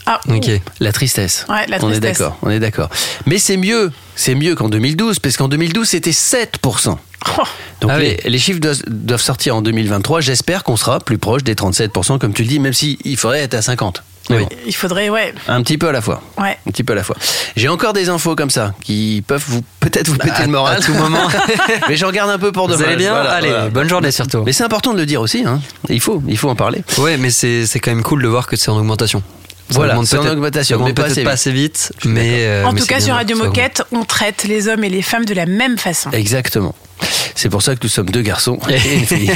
Ah, 0.10 0.22
Ok. 0.30 0.50
La 0.80 0.94
tristesse. 0.94 1.46
Ouais, 1.50 1.68
la 1.68 1.84
On 1.84 1.92
est 1.92 2.00
d'accord, 2.00 2.38
on 2.42 2.50
est 2.50 2.60
d'accord. 2.62 2.90
Mais 3.26 3.38
c'est 3.40 3.58
mieux, 3.58 3.92
c'est 4.16 4.36
mieux 4.36 4.56
qu'en 4.56 4.70
2012 4.70 5.20
parce 5.20 5.36
qu'en 5.36 5.50
2012 5.50 5.88
c'était 5.90 6.12
7%. 6.12 6.98
Oh, 7.38 7.42
Donc 7.82 7.92
Ah 7.94 8.00
les, 8.00 8.12
oui. 8.24 8.30
les 8.32 8.40
chiffres 8.40 8.60
doivent, 8.62 8.82
doivent 8.88 9.22
sortir 9.22 9.58
en 9.58 9.62
2023. 9.62 10.22
J'espère 10.22 10.63
qu'on 10.63 10.78
sera 10.78 11.00
plus 11.02 11.18
proche 11.18 11.44
des 11.44 11.56
37% 11.56 12.20
comme 12.20 12.32
tu 12.34 12.44
le 12.44 12.48
dis, 12.48 12.60
même 12.60 12.74
si 12.74 12.98
il 13.04 13.18
faudrait 13.18 13.42
être 13.42 13.54
à 13.56 13.62
50. 13.62 14.02
Mais 14.30 14.38
Oui. 14.38 14.44
bon, 14.44 14.50
il 14.66 14.76
faudrait, 14.76 15.10
ouais. 15.10 15.34
un 15.48 15.62
petit 15.63 15.78
peu 15.78 15.88
à 15.88 15.92
la 15.92 16.02
fois. 16.02 16.22
Ouais. 16.38 16.58
Un 16.68 16.72
petit 16.72 16.84
peu 16.84 16.94
à 16.94 16.96
la 16.98 17.04
fois. 17.04 17.16
J'ai 17.56 17.70
encore 17.70 17.94
des 17.94 18.10
infos 18.10 18.36
comme 18.36 18.50
ça 18.50 18.74
qui 18.84 19.24
peuvent 19.26 19.44
vous 19.48 19.62
peut-être 19.80 20.10
vous 20.10 20.18
péter 20.18 20.42
le 20.44 20.48
moral 20.50 20.78
à 20.78 20.80
tout 20.82 20.94
moment. 20.94 21.28
mais 21.90 21.96
j'en 21.96 22.12
garde 22.12 22.30
un 22.30 22.38
peu 22.40 22.52
pour 22.52 22.68
Vous 22.68 22.74
demain. 22.76 22.88
allez 22.88 22.96
bien 22.98 23.12
Voilà, 23.13 23.32
Allez, 23.32 23.50
voilà. 23.50 23.70
bonne 23.70 23.88
journée 23.90 24.12
surtout. 24.12 24.44
Mais 24.46 24.52
c'est 24.54 24.63
important 24.63 24.94
de 24.94 25.00
le 25.00 25.06
dire 25.06 25.22
aussi. 25.22 25.44
Hein. 25.46 25.62
Il 25.90 26.02
faut, 26.02 26.22
il 26.28 26.38
faut 26.38 26.50
en 26.50 26.56
parler. 26.56 26.84
Ouais, 26.98 27.18
mais 27.18 27.30
c'est 27.30 27.66
c'est 27.66 27.80
quand 27.80 27.92
même 27.92 28.04
cool 28.04 28.22
de 28.22 28.28
voir 28.28 28.48
que 28.48 28.56
c'est 28.56 28.70
en 28.70 28.78
augmentation. 28.78 29.22
Ça 29.70 29.76
Voilà, 29.80 30.00
c'est 30.06 30.18
en 30.18 30.26
augmentation, 30.26 30.82
mais 30.84 30.94
peut-être 30.94 31.12
assez 31.12 31.24
pas 31.24 31.32
vite. 31.32 31.34
assez 31.34 31.52
vite, 31.52 31.92
mais. 32.06 32.46
euh, 32.48 32.66
en 32.66 32.72
mais 32.72 32.80
tout 32.80 32.86
cas, 32.88 33.00
sur 33.02 33.13
de- 33.13 33.18
Radio. 33.20 33.38
Moquette, 33.38 33.84
on 33.92 34.06
traite 34.06 34.46
les 34.46 34.70
hommes 34.70 34.84
et 34.86 34.90
les 34.90 35.02
femmes 35.02 35.26
de 35.26 35.34
la 35.34 35.46
même 35.46 35.78
façon. 35.78 36.10
Exactement. 36.12 36.74
C'est 37.36 37.49
pour 37.49 37.62
ça 37.62 37.75
que 37.75 37.79
nous 37.83 37.89
sommes 37.89 38.10
deux 38.10 38.21
garçons 38.23 38.57
et 38.67 38.73
une 38.95 39.05
fille. 39.05 39.31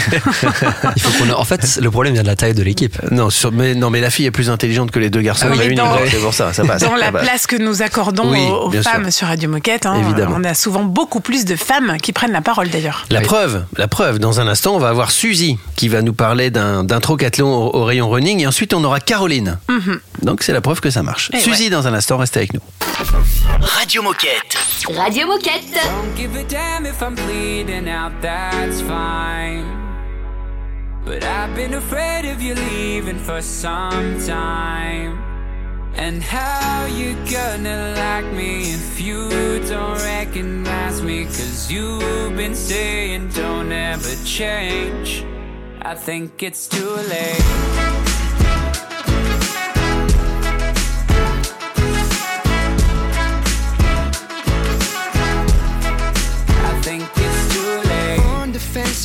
Il 0.96 1.02
faut 1.02 1.24
qu'on 1.24 1.30
a- 1.32 1.36
En 1.36 1.44
fait, 1.46 1.78
le 1.82 1.92
problème 1.92 2.14
vient 2.14 2.24
de 2.24 2.28
la 2.28 2.36
taille 2.36 2.54
de 2.56 2.64
l'équipe. 2.64 2.98
non, 3.12 3.30
sur- 3.30 3.52
mais, 3.52 3.76
non, 3.76 3.90
mais 3.92 4.02
la 4.02 4.10
fille 4.10 4.26
est 4.26 4.32
plus 4.32 4.50
intelligente 4.50 4.90
que 4.92 5.00
les 5.00 5.10
deux 5.12 5.22
garçons 5.22 5.46
Ah 5.50 5.52
oui, 5.54 5.60
réunis. 5.60 5.76
dans- 5.76 5.96
C'est 6.10 6.18
pour 6.18 6.34
ça, 6.34 6.52
ça 6.54 6.64
passe. 6.66 6.82
Dans 6.82 6.96
la 6.96 7.12
passe. 7.12 7.24
place 7.24 7.48
que 7.48 7.56
nous 7.58 7.82
accordons 7.84 8.32
Oui, 8.32 8.40
aux, 8.48 8.72
sûr. 8.72 8.82
femmes 8.84 9.12
sur 9.12 9.28
Radio 9.28 9.50
Moquette, 9.50 9.86
hein, 9.86 9.96
Évidemment. 10.00 10.36
on 10.40 10.44
a 10.44 10.54
souvent 10.56 10.84
beaucoup 10.84 11.20
plus 11.20 11.46
de 11.46 11.56
femmes 11.56 11.98
qui 12.02 12.12
prennent 12.12 12.32
la 12.32 12.42
parole 12.42 12.70
d'ailleurs. 12.70 13.06
La 13.12 13.20
Oui. 13.20 13.26
preuve, 13.26 13.66
la 13.78 13.88
preuve. 13.88 14.18
Dans 14.20 14.40
un 14.40 14.48
instant, 14.48 14.76
on 14.76 14.80
va 14.80 14.90
avoir 14.90 15.12
Suzy 15.12 15.58
qui 15.76 15.88
va 15.88 16.02
nous 16.02 16.14
parler 16.14 16.50
d'un 16.50 16.86
trocathlon 17.00 17.48
au, 17.54 17.76
au 17.76 17.86
rayon 17.86 18.10
running 18.10 18.40
et 18.42 18.48
ensuite 18.48 18.74
on 18.74 18.84
aura 18.84 19.00
Caroline. 19.00 19.58
Donc 20.24 20.42
c'est 20.44 20.54
la 20.54 20.62
preuve 20.62 20.80
que 20.82 20.90
ça 20.90 21.04
marche. 21.04 21.30
Eh 21.34 21.40
Suzy, 21.40 21.66
ouais. 21.66 21.70
dans 21.70 21.88
un 21.88 21.94
instant, 21.94 22.18
restez 22.18 22.40
avec 22.40 22.54
nous. 22.54 22.62
Radio 23.62 24.02
Moquette. 24.02 24.58
Radio 24.98 25.28
Moquette. 25.28 25.52
Don't 25.74 26.16
give 26.18 26.32
a 26.36 26.44
damn 26.44 26.86
if 26.86 27.00
I'm 27.02 27.16
bleeding 27.52 27.90
out, 27.90 28.14
that's 28.22 28.82
fine. 28.82 29.66
But 31.04 31.24
I've 31.24 31.54
been 31.54 31.74
afraid 31.74 32.26
of 32.32 32.42
you 32.42 32.56
leaving 32.56 33.18
for 33.18 33.42
some 33.42 34.20
time. 34.26 35.20
And 35.96 36.24
how 36.24 36.86
you 36.86 37.14
gonna 37.30 37.94
like 37.98 38.32
me 38.34 38.72
if 38.74 39.02
you 39.02 39.30
don't 39.68 39.98
recognize 39.98 41.02
me? 41.02 41.26
Cause 41.26 41.70
you've 41.70 42.38
been 42.38 42.56
saying 42.56 43.30
don't 43.30 43.72
ever 43.72 44.16
change. 44.24 45.26
I 45.82 45.96
think 45.96 46.42
it's 46.44 46.68
too 46.68 46.96
late. 47.14 48.21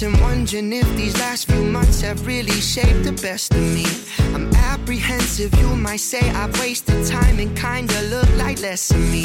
And 0.03 0.21
wondering 0.21 0.73
if 0.73 0.89
these 0.97 1.17
last 1.19 1.47
few 1.51 1.63
months 1.63 2.01
have 2.03 2.27
really 2.27 2.61
shaped 2.61 3.05
the 3.05 3.13
best 3.23 3.55
of 3.55 3.63
me. 3.75 3.87
I'm 4.35 4.53
apprehensive, 4.55 5.55
you 5.59 5.75
might 5.75 6.01
say 6.01 6.21
I've 6.31 6.59
wasted 6.61 7.07
time 7.07 7.39
and 7.39 7.57
kinda 7.57 8.03
look 8.11 8.29
like 8.37 8.61
less 8.61 8.91
of 8.91 9.01
me. 9.11 9.23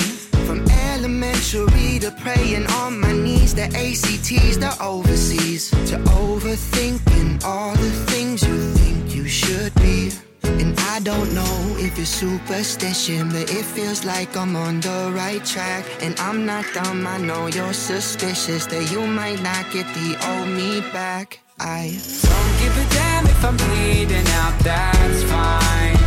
From 0.47 0.61
elementary 0.69 1.99
to 1.99 2.11
praying 2.21 2.67
on 2.81 2.99
my 2.99 3.11
knees, 3.11 3.53
the 3.53 3.67
ACTs, 3.75 4.57
the 4.57 4.73
overseas, 4.81 5.71
to 5.89 5.97
overthinking 6.23 7.43
all 7.43 7.73
the 7.73 7.91
things 8.11 8.43
you 8.43 8.57
think 8.75 9.15
you 9.15 9.27
should 9.27 9.73
be. 9.75 10.11
And 10.43 10.77
I 10.79 10.99
don't 10.99 11.33
know 11.33 11.75
if 11.77 11.97
it's 11.97 12.09
superstition, 12.09 13.29
but 13.29 13.49
it 13.51 13.65
feels 13.65 14.05
like 14.05 14.35
I'm 14.35 14.55
on 14.55 14.81
the 14.81 15.11
right 15.13 15.43
track. 15.45 15.85
And 16.01 16.19
I'm 16.19 16.45
not 16.45 16.65
dumb, 16.73 17.05
I 17.07 17.17
know 17.17 17.47
you're 17.47 17.73
suspicious 17.73 18.65
that 18.67 18.91
you 18.91 19.05
might 19.05 19.41
not 19.41 19.71
get 19.71 19.87
the 19.93 20.09
old 20.29 20.49
me 20.49 20.81
back. 20.91 21.39
I 21.59 21.99
Don't 22.23 22.53
give 22.61 22.75
a 22.77 22.93
damn 22.93 23.25
if 23.27 23.45
I'm 23.45 23.57
bleeding 23.57 24.27
out, 24.41 24.57
that's 24.59 25.23
fine. 25.23 25.97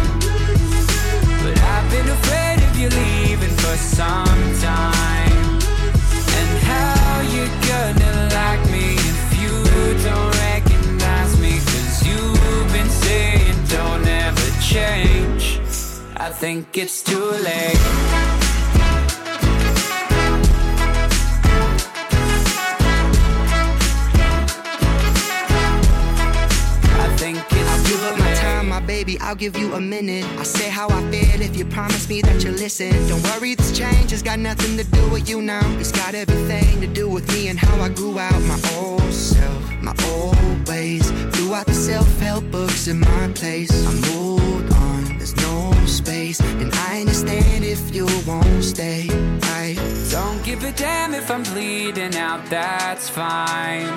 But 1.42 1.58
I've 1.60 1.90
been 1.90 2.08
afraid 2.08 2.58
of 2.66 2.76
you 2.76 2.88
leaving 2.88 3.56
for 3.56 3.76
some 3.76 4.23
think 16.34 16.76
it's 16.76 17.02
too 17.02 17.16
late. 17.16 17.78
I 26.90 27.16
think 27.16 27.38
it's 27.50 27.88
too 27.88 27.94
give 27.94 28.02
up 28.04 28.18
my 28.18 28.26
late. 28.26 28.36
time, 28.38 28.68
my 28.68 28.80
baby. 28.80 29.18
I'll 29.20 29.36
give 29.36 29.56
you 29.56 29.74
a 29.74 29.80
minute. 29.80 30.24
I 30.38 30.42
say 30.42 30.68
how 30.68 30.88
I 30.88 31.00
feel 31.10 31.40
if 31.40 31.56
you 31.56 31.64
promise 31.64 32.08
me 32.08 32.20
that 32.22 32.42
you'll 32.42 32.54
listen. 32.54 32.90
Don't 33.08 33.22
worry, 33.22 33.54
this 33.54 33.76
change 33.76 34.10
has 34.10 34.22
got 34.22 34.38
nothing 34.40 34.76
to 34.76 34.84
do 34.84 35.08
with 35.10 35.28
you 35.28 35.40
now. 35.40 35.64
It's 35.78 35.92
got 35.92 36.14
everything 36.14 36.80
to 36.80 36.88
do 36.88 37.08
with 37.08 37.28
me 37.28 37.48
and 37.48 37.58
how 37.58 37.80
I 37.80 37.88
grew 37.90 38.18
out 38.18 38.42
my 38.42 38.60
old 38.74 39.12
self, 39.12 39.72
my 39.80 39.94
old 40.06 40.68
ways. 40.68 41.08
Threw 41.32 41.54
out 41.54 41.66
the 41.66 41.74
self-help 41.74 42.50
books 42.50 42.88
in 42.88 42.98
my 42.98 43.28
place. 43.34 43.70
I 43.86 43.92
moved 43.92 44.08
on. 44.08 44.14
There's 44.14 44.22
no 44.24 44.33
space, 45.94 46.40
and 46.40 46.74
I 46.74 47.00
understand 47.00 47.64
if 47.64 47.94
you 47.94 48.06
won't 48.26 48.64
stay. 48.64 49.08
I 49.62 49.76
Don't 50.10 50.42
give 50.44 50.64
a 50.64 50.72
damn 50.72 51.14
if 51.14 51.30
I'm 51.30 51.44
bleeding 51.44 52.16
out, 52.16 52.44
that's 52.50 53.08
fine. 53.08 53.94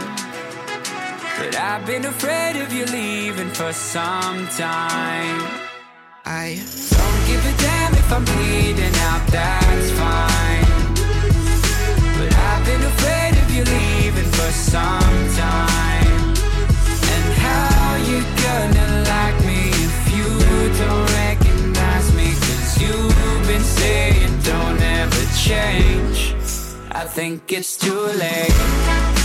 But 1.37 1.55
I've 1.55 1.85
been 1.85 2.05
afraid 2.05 2.55
of 2.61 2.71
you 2.71 2.85
leaving 2.85 3.49
for 3.49 3.73
some 3.73 4.47
time. 4.49 5.41
I 6.25 6.61
Don't 6.95 7.21
give 7.29 7.43
a 7.51 7.55
damn 7.65 7.93
if 7.93 8.09
I'm 8.11 8.25
bleeding 8.25 8.95
out, 9.09 9.23
that's 9.35 9.89
fine. 10.03 10.67
But 12.17 12.31
I've 12.49 12.63
been 12.69 12.83
afraid 12.93 13.33
of 13.41 13.47
you 13.55 13.63
leaving 13.75 14.29
for 14.37 14.51
some 14.51 15.19
time. 15.35 16.23
And 17.13 17.25
how 17.45 17.95
you 18.09 18.19
gonna 18.45 18.87
like 19.13 19.37
me 19.49 19.61
if 19.87 19.97
you 20.15 20.29
don't 20.77 21.06
been 23.47 23.63
saying 23.63 24.39
don't 24.43 24.81
ever 24.81 25.25
change. 25.37 26.35
I 26.91 27.05
think 27.05 27.53
it's 27.53 27.77
too 27.77 27.93
late. 27.93 29.16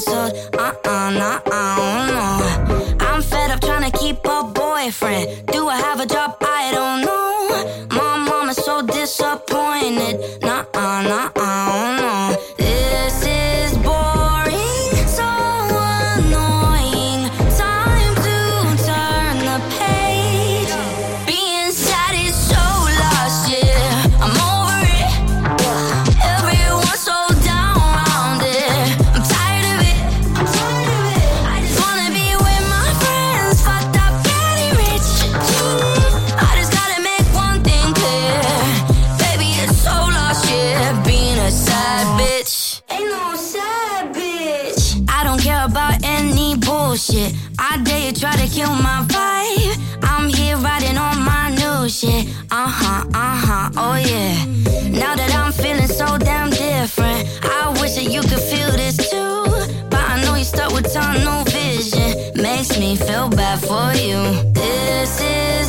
Canceled. 0.00 0.54
Uh 0.58 0.72
uh, 0.84 1.10
nah, 1.10 1.40
uh, 1.46 2.06
no. 2.14 3.06
I'm 3.06 3.22
fed 3.22 3.50
up 3.50 3.60
trying 3.60 3.90
to 3.90 3.98
keep 3.98 4.24
a 4.24 4.44
boyfriend. 4.44 5.46
Do 5.46 5.68
I 5.68 5.76
have 5.76 6.00
a 6.00 6.06
job? 6.06 6.36
I 6.40 6.72
don't 6.72 7.00
know. 7.02 7.96
My 7.96 8.18
mom 8.18 8.48
is 8.48 8.56
so 8.56 8.82
disappointed. 8.82 10.42
Feel 63.20 63.28
bad 63.28 63.58
for 63.60 63.92
you. 64.00 64.50
This 64.54 65.20
is 65.20 65.59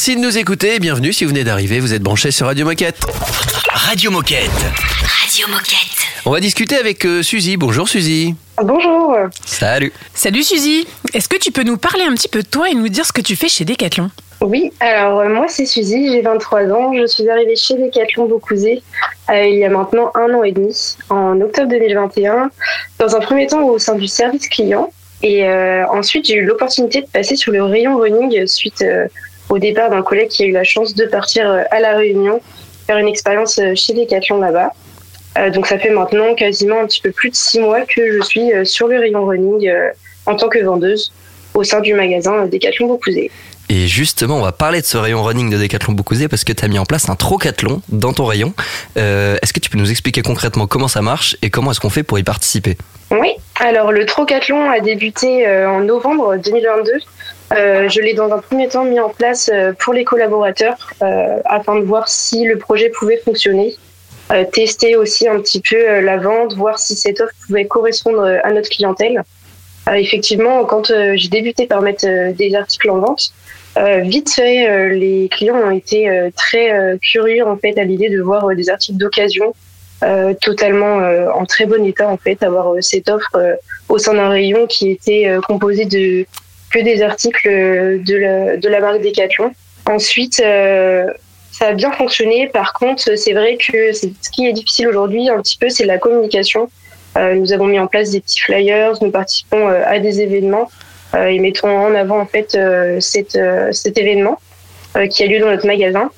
Merci 0.00 0.16
de 0.16 0.22
nous 0.22 0.38
écouter 0.38 0.76
et 0.76 0.78
bienvenue 0.78 1.12
si 1.12 1.24
vous 1.24 1.30
venez 1.30 1.44
d'arriver. 1.44 1.78
Vous 1.78 1.92
êtes 1.92 2.00
branchés 2.00 2.30
sur 2.30 2.46
Radio 2.46 2.64
Moquette. 2.64 2.96
Radio 3.70 4.10
Moquette. 4.10 4.48
Radio 4.48 5.46
Moquette. 5.48 6.24
On 6.24 6.30
va 6.30 6.40
discuter 6.40 6.76
avec 6.76 7.04
euh, 7.04 7.22
Suzy. 7.22 7.58
Bonjour 7.58 7.86
Suzy. 7.86 8.34
Bonjour. 8.62 9.14
Salut. 9.44 9.92
Salut 10.14 10.42
Suzy. 10.42 10.86
Est-ce 11.12 11.28
que 11.28 11.36
tu 11.36 11.52
peux 11.52 11.64
nous 11.64 11.76
parler 11.76 12.04
un 12.04 12.14
petit 12.14 12.28
peu 12.28 12.40
de 12.40 12.46
toi 12.46 12.70
et 12.70 12.74
nous 12.74 12.88
dire 12.88 13.04
ce 13.04 13.12
que 13.12 13.20
tu 13.20 13.36
fais 13.36 13.50
chez 13.50 13.66
Decathlon? 13.66 14.10
Oui, 14.40 14.72
alors 14.80 15.20
euh, 15.20 15.28
moi 15.28 15.48
c'est 15.48 15.66
Suzy, 15.66 16.10
j'ai 16.10 16.22
23 16.22 16.62
ans. 16.70 16.94
Je 16.94 17.06
suis 17.06 17.28
arrivée 17.28 17.56
chez 17.56 17.74
Decathlon 17.74 18.24
Beaucouzé 18.24 18.82
euh, 19.28 19.44
il 19.44 19.58
y 19.58 19.66
a 19.66 19.68
maintenant 19.68 20.12
un 20.14 20.32
an 20.32 20.44
et 20.44 20.52
demi, 20.52 20.96
en 21.10 21.38
octobre 21.42 21.68
2021, 21.68 22.50
dans 22.98 23.16
un 23.16 23.20
premier 23.20 23.48
temps 23.48 23.64
au 23.64 23.78
sein 23.78 23.96
du 23.96 24.06
service 24.06 24.48
client. 24.48 24.90
Et 25.22 25.46
euh, 25.46 25.86
ensuite, 25.88 26.26
j'ai 26.26 26.36
eu 26.36 26.44
l'opportunité 26.44 27.02
de 27.02 27.06
passer 27.06 27.36
sur 27.36 27.52
le 27.52 27.62
rayon 27.62 27.98
running 27.98 28.46
suite 28.46 28.82
euh, 28.82 29.06
au 29.50 29.58
départ 29.58 29.90
d'un 29.90 30.02
collègue 30.02 30.28
qui 30.28 30.44
a 30.44 30.46
eu 30.46 30.52
la 30.52 30.64
chance 30.64 30.94
de 30.94 31.04
partir 31.04 31.50
euh, 31.50 31.62
à 31.70 31.80
La 31.80 31.96
Réunion, 31.96 32.40
faire 32.86 32.96
une 32.96 33.08
expérience 33.08 33.58
euh, 33.58 33.74
chez 33.74 33.92
Decathlon 33.92 34.40
là-bas. 34.40 34.72
Euh, 35.38 35.50
donc 35.50 35.66
ça 35.66 35.78
fait 35.78 35.90
maintenant 35.90 36.34
quasiment 36.34 36.80
un 36.80 36.86
petit 36.86 37.02
peu 37.02 37.10
plus 37.10 37.30
de 37.30 37.36
six 37.36 37.60
mois 37.60 37.82
que 37.82 38.12
je 38.12 38.22
suis 38.22 38.50
sur 38.64 38.88
le 38.88 38.98
rayon 38.98 39.26
running 39.26 39.70
en 40.26 40.34
tant 40.34 40.48
que 40.48 40.58
vendeuse 40.58 41.12
au 41.54 41.62
sein 41.62 41.80
du 41.80 41.94
magasin 41.94 42.46
Decathlon 42.46 42.86
Beaucouzé. 42.86 43.30
Et 43.68 43.86
justement, 43.86 44.38
on 44.38 44.42
va 44.42 44.50
parler 44.50 44.80
de 44.80 44.86
ce 44.86 44.96
rayon 44.96 45.22
running 45.22 45.48
de 45.50 45.56
Decathlon 45.56 45.92
Beaucouzé 45.92 46.26
parce 46.26 46.42
que 46.42 46.52
tu 46.52 46.64
as 46.64 46.68
mis 46.68 46.80
en 46.80 46.84
place 46.84 47.08
un 47.08 47.14
trocathlon 47.14 47.82
dans 47.88 48.12
ton 48.12 48.24
rayon. 48.24 48.52
Euh, 48.96 49.36
est-ce 49.42 49.52
que 49.52 49.60
tu 49.60 49.70
peux 49.70 49.78
nous 49.78 49.90
expliquer 49.90 50.22
concrètement 50.22 50.66
comment 50.66 50.88
ça 50.88 51.02
marche 51.02 51.36
et 51.42 51.50
comment 51.50 51.70
est-ce 51.70 51.78
qu'on 51.78 51.90
fait 51.90 52.02
pour 52.02 52.18
y 52.18 52.24
participer? 52.24 52.76
Oui, 53.12 53.30
alors 53.60 53.92
le 53.92 54.06
Trocathlon 54.06 54.68
a 54.68 54.80
débuté 54.80 55.46
en 55.46 55.80
novembre 55.80 56.36
2022. 56.36 56.92
Euh, 57.52 57.88
je 57.88 58.00
l'ai 58.00 58.14
dans 58.14 58.30
un 58.30 58.38
premier 58.38 58.68
temps 58.68 58.84
mis 58.84 59.00
en 59.00 59.08
place 59.08 59.50
euh, 59.52 59.72
pour 59.72 59.92
les 59.92 60.04
collaborateurs 60.04 60.76
euh, 61.02 61.38
afin 61.44 61.76
de 61.76 61.84
voir 61.84 62.08
si 62.08 62.44
le 62.44 62.58
projet 62.58 62.90
pouvait 62.90 63.20
fonctionner. 63.24 63.74
tester 64.52 64.94
aussi 64.94 65.26
un 65.26 65.40
petit 65.40 65.60
peu 65.60 66.00
la 66.00 66.16
vente, 66.16 66.54
voir 66.54 66.78
si 66.78 66.94
cette 66.94 67.20
offre 67.20 67.34
pouvait 67.46 67.66
correspondre 67.66 68.22
à 68.44 68.52
notre 68.52 68.70
clientèle. 68.70 69.24
Effectivement, 69.92 70.64
quand 70.64 70.92
j'ai 71.16 71.28
débuté 71.28 71.66
par 71.66 71.80
mettre 71.82 72.06
des 72.42 72.54
articles 72.54 72.90
en 72.90 73.00
vente, 73.00 73.32
vite 74.02 74.30
fait, 74.30 74.88
les 74.94 75.28
clients 75.32 75.56
ont 75.56 75.72
été 75.72 76.30
très 76.36 76.96
curieux 77.02 77.44
en 77.44 77.56
fait 77.56 77.76
à 77.76 77.82
l'idée 77.82 78.08
de 78.08 78.22
voir 78.22 78.54
des 78.54 78.70
articles 78.70 78.98
d'occasion 78.98 79.52
totalement 80.40 80.98
en 81.34 81.44
très 81.44 81.66
bon 81.66 81.84
état 81.84 82.08
en 82.08 82.16
fait, 82.16 82.40
avoir 82.44 82.66
cette 82.80 83.08
offre 83.10 83.36
au 83.88 83.98
sein 83.98 84.14
d'un 84.14 84.28
rayon 84.28 84.68
qui 84.68 84.92
était 84.92 85.38
composé 85.48 85.86
de 85.86 86.24
que 86.70 86.78
des 86.78 87.02
articles 87.02 87.48
de 87.48 88.68
la, 88.68 88.80
marque 88.80 89.02
Decathlon. 89.02 89.52
Ensuite, 89.86 90.40
euh, 90.40 91.06
ça 91.52 91.68
a 91.68 91.72
bien 91.72 91.90
fonctionné. 91.92 92.48
Par 92.48 92.72
contre, 92.72 93.16
c'est 93.16 93.32
vrai 93.32 93.56
que 93.56 93.92
ce 93.92 94.06
qui 94.32 94.46
est 94.46 94.52
difficile 94.52 94.88
aujourd'hui 94.88 95.28
un 95.28 95.40
petit 95.42 95.58
peu, 95.58 95.68
c'est 95.68 95.84
la 95.84 95.98
communication. 95.98 96.70
Euh, 97.18 97.34
nous 97.34 97.52
avons 97.52 97.66
mis 97.66 97.78
en 97.78 97.88
place 97.88 98.10
des 98.10 98.20
petits 98.20 98.40
flyers, 98.40 99.02
nous 99.02 99.10
participons 99.10 99.68
euh, 99.68 99.82
à 99.84 99.98
des 99.98 100.20
événements 100.20 100.70
et 101.12 101.40
mettons 101.40 101.76
en 101.76 101.92
avant 101.96 102.20
en 102.20 102.26
fait 102.26 102.56
cet 103.00 103.98
événement 103.98 104.38
qui 105.10 105.24
a 105.24 105.26
lieu 105.26 105.40
dans 105.40 105.50
notre 105.50 105.66
magasin. 105.66 106.08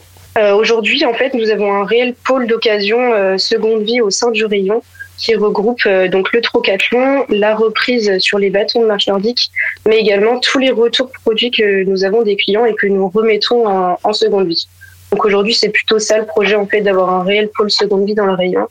Aujourd'hui, 0.55 1.03
en 1.07 1.15
fait, 1.15 1.33
nous 1.33 1.49
avons 1.49 1.73
un 1.73 1.87
réel 1.87 2.13
pôle 2.13 2.47
d'occasion 2.47 3.39
seconde 3.39 3.85
vie 3.85 4.03
au 4.03 4.11
sein 4.11 4.31
du 4.31 4.45
rayon 4.45 4.83
qui 5.23 5.35
regroupe 5.37 5.81
euh, 5.87 6.09
donc 6.09 6.33
le 6.33 6.41
trocathlon, 6.41 7.25
la 7.29 7.55
reprise 7.55 8.19
sur 8.19 8.39
les 8.39 8.51
bâtons 8.51 8.83
de 8.83 8.87
marche 8.87 9.07
nordique, 9.07 9.51
mais 9.87 9.97
également 9.97 10.39
tous 10.41 10.59
les 10.59 10.71
retours 10.71 11.11
produits 11.23 11.51
que 11.51 11.85
nous 11.85 12.05
avons 12.05 12.23
des 12.23 12.37
clients 12.37 12.65
et 12.67 12.75
que 12.75 12.87
nous 12.87 13.09
remettons 13.09 13.67
en, 13.67 13.99
en 14.03 14.13
seconde 14.13 14.49
vie. 14.49 14.67
Donc 15.13 15.27
aujourd'hui, 15.27 15.55
c'est 15.55 15.69
plutôt 15.69 15.99
ça 15.99 16.19
le 16.19 16.27
projet 16.27 16.57
en 16.57 16.67
fait 16.67 16.81
d'avoir 16.81 17.11
un 17.11 17.23
réel 17.23 17.51
pôle 17.55 17.71
seconde 17.71 18.07
vie 18.07 18.15
dans 18.15 18.27
le 18.27 18.33
rayon 18.33 18.67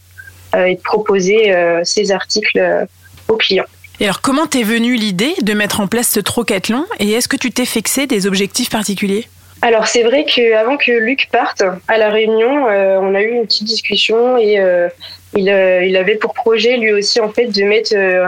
euh, 0.56 0.66
et 0.66 0.76
de 0.76 0.82
proposer 0.82 1.54
euh, 1.54 1.82
ces 1.84 2.12
articles 2.12 2.60
euh, 2.60 2.86
aux 3.28 3.38
clients. 3.38 3.66
Et 4.00 4.06
alors, 4.06 4.22
comment 4.22 4.48
t'es 4.48 4.64
venue 4.64 4.96
l'idée 4.96 5.36
de 5.42 5.54
mettre 5.54 5.80
en 5.80 5.88
place 5.88 6.10
ce 6.10 6.20
trocathlon 6.20 6.86
et 7.00 7.12
est-ce 7.12 7.28
que 7.28 7.38
tu 7.38 7.52
t'es 7.52 7.66
fixé 7.66 8.08
des 8.08 8.26
objectifs 8.26 8.72
particuliers? 8.72 9.28
Alors 9.62 9.86
c'est 9.86 10.02
vrai 10.02 10.26
qu'avant 10.26 10.76
que 10.76 10.92
Luc 10.92 11.30
parte 11.32 11.62
à 11.88 12.00
la 12.00 12.10
réunion, 12.10 12.66
on 12.66 13.14
a 13.14 13.22
eu 13.22 13.34
une 13.34 13.46
petite 13.46 13.66
discussion 13.66 14.36
et 14.38 14.58
il, 15.36 15.50
euh, 15.50 15.86
il 15.86 15.96
avait 15.98 16.16
pour 16.16 16.34
projet 16.34 16.78
lui 16.78 16.92
aussi 16.94 17.20
en 17.20 17.30
fait 17.30 17.48
de 17.48 17.64
mettre 17.64 17.94
euh, 17.96 18.28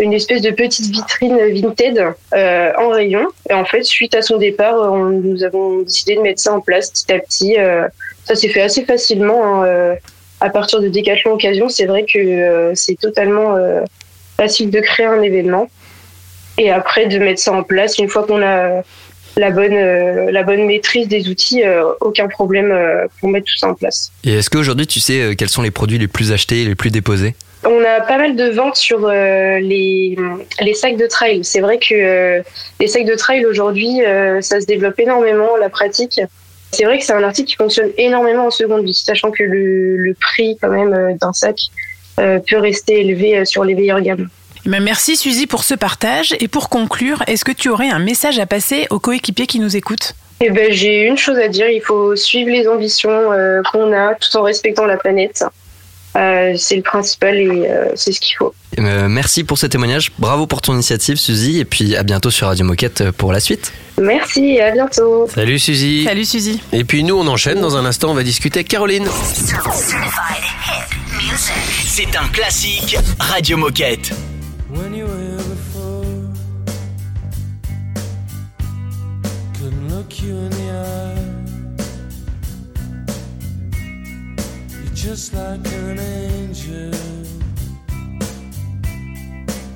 une 0.00 0.12
espèce 0.12 0.40
de 0.40 0.50
petite 0.50 0.86
vitrine 0.86 1.38
Vinted 1.52 2.14
euh, 2.34 2.72
en 2.78 2.88
rayon. 2.88 3.26
Et 3.48 3.52
en 3.52 3.64
fait, 3.64 3.82
suite 3.84 4.14
à 4.14 4.22
son 4.22 4.38
départ, 4.38 4.74
nous 4.96 5.44
avons 5.44 5.82
décidé 5.82 6.16
de 6.16 6.20
mettre 6.20 6.40
ça 6.40 6.54
en 6.54 6.60
place 6.60 6.90
petit 6.90 7.12
à 7.12 7.18
petit. 7.18 7.56
Ça 8.24 8.34
s'est 8.34 8.48
fait 8.48 8.62
assez 8.62 8.84
facilement. 8.84 9.62
hein, 9.62 9.96
à 10.40 10.50
partir 10.50 10.80
de 10.80 10.88
Décathlon 10.88 11.34
Occasion, 11.34 11.68
c'est 11.68 11.86
vrai 11.86 12.04
que 12.04 12.72
c'est 12.74 12.98
totalement 12.98 13.54
facile 14.36 14.70
de 14.70 14.80
créer 14.80 15.06
un 15.06 15.22
événement. 15.22 15.70
Et 16.58 16.70
après, 16.70 17.06
de 17.06 17.18
mettre 17.18 17.40
ça 17.40 17.52
en 17.52 17.62
place, 17.62 17.98
une 17.98 18.08
fois 18.08 18.26
qu'on 18.26 18.42
a 18.42 18.82
la 19.36 19.50
bonne, 19.50 19.74
euh, 19.74 20.30
la 20.30 20.42
bonne 20.42 20.66
maîtrise 20.66 21.08
des 21.08 21.28
outils, 21.28 21.62
euh, 21.64 21.84
aucun 22.00 22.28
problème 22.28 22.70
euh, 22.70 23.06
pour 23.20 23.30
mettre 23.30 23.46
tout 23.46 23.56
ça 23.56 23.68
en 23.68 23.74
place. 23.74 24.12
Et 24.24 24.34
est-ce 24.34 24.50
qu'aujourd'hui, 24.50 24.86
tu 24.86 25.00
sais 25.00 25.34
quels 25.36 25.48
sont 25.48 25.62
les 25.62 25.70
produits 25.70 25.98
les 25.98 26.08
plus 26.08 26.32
achetés 26.32 26.62
et 26.62 26.64
les 26.64 26.74
plus 26.74 26.90
déposés? 26.90 27.34
On 27.64 27.84
a 27.84 28.00
pas 28.00 28.18
mal 28.18 28.34
de 28.34 28.50
ventes 28.50 28.76
sur 28.76 29.08
les, 29.08 30.16
les 30.60 30.74
sacs 30.74 30.96
de 30.96 31.06
trail. 31.06 31.44
C'est 31.44 31.60
vrai 31.60 31.78
que 31.78 32.42
les 32.80 32.86
sacs 32.88 33.04
de 33.04 33.14
trail 33.14 33.46
aujourd'hui, 33.46 34.00
ça 34.40 34.60
se 34.60 34.66
développe 34.66 34.98
énormément, 34.98 35.56
la 35.56 35.68
pratique. 35.68 36.20
C'est 36.72 36.84
vrai 36.84 36.98
que 36.98 37.04
c'est 37.04 37.12
un 37.12 37.22
article 37.22 37.48
qui 37.48 37.54
fonctionne 37.54 37.90
énormément 37.98 38.46
en 38.46 38.50
seconde 38.50 38.84
vie, 38.84 38.94
sachant 38.94 39.30
que 39.30 39.44
le, 39.44 39.96
le 39.96 40.14
prix 40.14 40.58
quand 40.60 40.70
même 40.70 41.16
d'un 41.20 41.32
sac 41.32 41.56
peut 42.16 42.58
rester 42.58 42.98
élevé 42.98 43.44
sur 43.44 43.62
les 43.62 43.76
meilleures 43.76 44.00
gammes. 44.00 44.28
Eh 44.64 44.68
ben, 44.68 44.82
Merci 44.82 45.16
Suzy 45.16 45.46
pour 45.46 45.64
ce 45.64 45.74
partage. 45.74 46.34
Et 46.40 46.48
pour 46.48 46.68
conclure, 46.68 47.22
est-ce 47.26 47.44
que 47.44 47.52
tu 47.52 47.68
aurais 47.68 47.90
un 47.90 47.98
message 47.98 48.38
à 48.38 48.46
passer 48.46 48.86
aux 48.90 48.98
coéquipiers 48.98 49.46
qui 49.46 49.60
nous 49.60 49.76
écoutent? 49.76 50.14
Eh 50.40 50.50
ben, 50.50 50.72
j'ai 50.72 51.02
une 51.02 51.16
chose 51.16 51.38
à 51.38 51.48
dire, 51.48 51.68
il 51.68 51.80
faut 51.80 52.16
suivre 52.16 52.50
les 52.50 52.66
ambitions 52.66 53.32
euh, 53.32 53.62
qu'on 53.70 53.92
a 53.92 54.14
tout 54.14 54.36
en 54.36 54.42
respectant 54.42 54.86
la 54.86 54.96
planète. 54.96 55.44
Euh, 56.14 56.52
c'est 56.58 56.76
le 56.76 56.82
principal 56.82 57.36
et 57.38 57.48
euh, 57.48 57.86
c'est 57.94 58.12
ce 58.12 58.20
qu'il 58.20 58.36
faut. 58.36 58.54
Euh, 58.78 59.08
Merci 59.08 59.44
pour 59.44 59.56
ce 59.58 59.66
témoignage. 59.66 60.12
Bravo 60.18 60.46
pour 60.46 60.60
ton 60.60 60.74
initiative, 60.74 61.16
Suzy. 61.16 61.58
Et 61.58 61.64
puis 61.64 61.96
à 61.96 62.02
bientôt 62.02 62.30
sur 62.30 62.48
Radio 62.48 62.66
Moquette 62.66 63.10
pour 63.12 63.32
la 63.32 63.40
suite. 63.40 63.72
Merci 64.00 64.56
et 64.56 64.62
à 64.62 64.72
bientôt. 64.72 65.26
Salut 65.34 65.58
Suzy. 65.58 66.04
Salut 66.04 66.24
Suzy. 66.24 66.60
Et 66.72 66.84
puis 66.84 67.02
nous, 67.02 67.16
on 67.16 67.26
enchaîne. 67.26 67.60
Dans 67.60 67.76
un 67.76 67.86
instant, 67.86 68.10
on 68.10 68.14
va 68.14 68.24
discuter 68.24 68.58
avec 68.58 68.68
Caroline. 68.68 69.08
C'est 71.86 72.16
un 72.16 72.28
classique 72.28 72.98
Radio 73.18 73.56
Moquette. 73.56 74.12
When 74.74 74.94
you 74.94 75.04
were 75.04 75.36
before, 75.36 76.04
couldn't 79.54 79.88
look 79.90 80.22
you 80.22 80.34
in 80.34 80.50
the 80.50 80.70
eye. 80.72 81.42
You're 84.82 84.94
just 84.94 85.34
like 85.34 85.66
an 85.66 85.98
angel. 85.98 86.90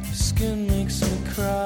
Your 0.02 0.14
skin 0.14 0.66
makes 0.66 1.02
me 1.02 1.18
cry. 1.34 1.65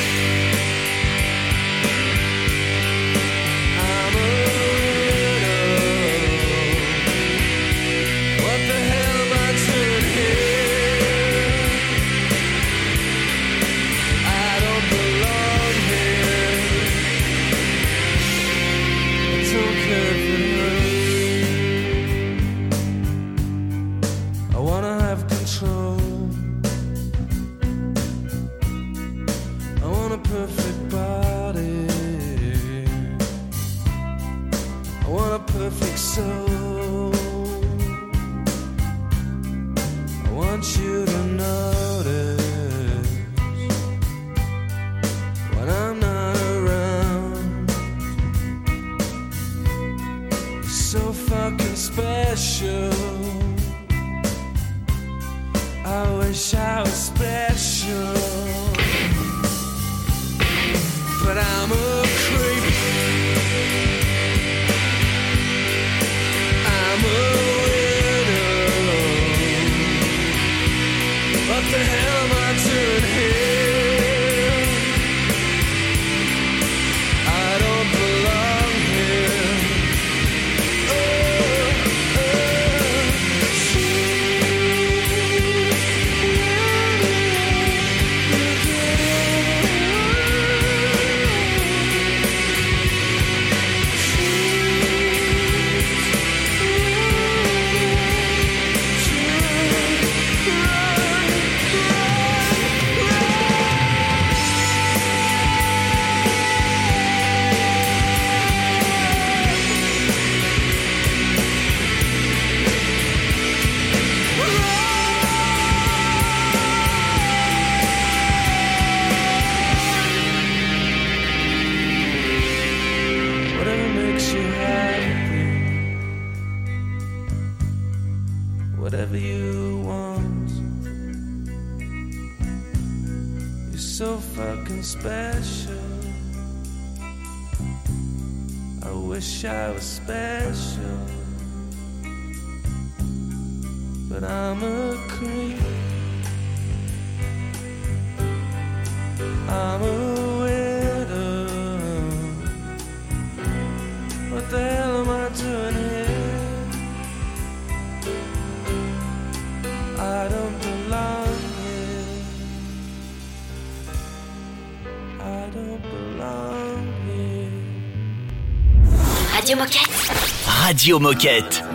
Radio 170.71 170.99
Moquette. 170.99 171.70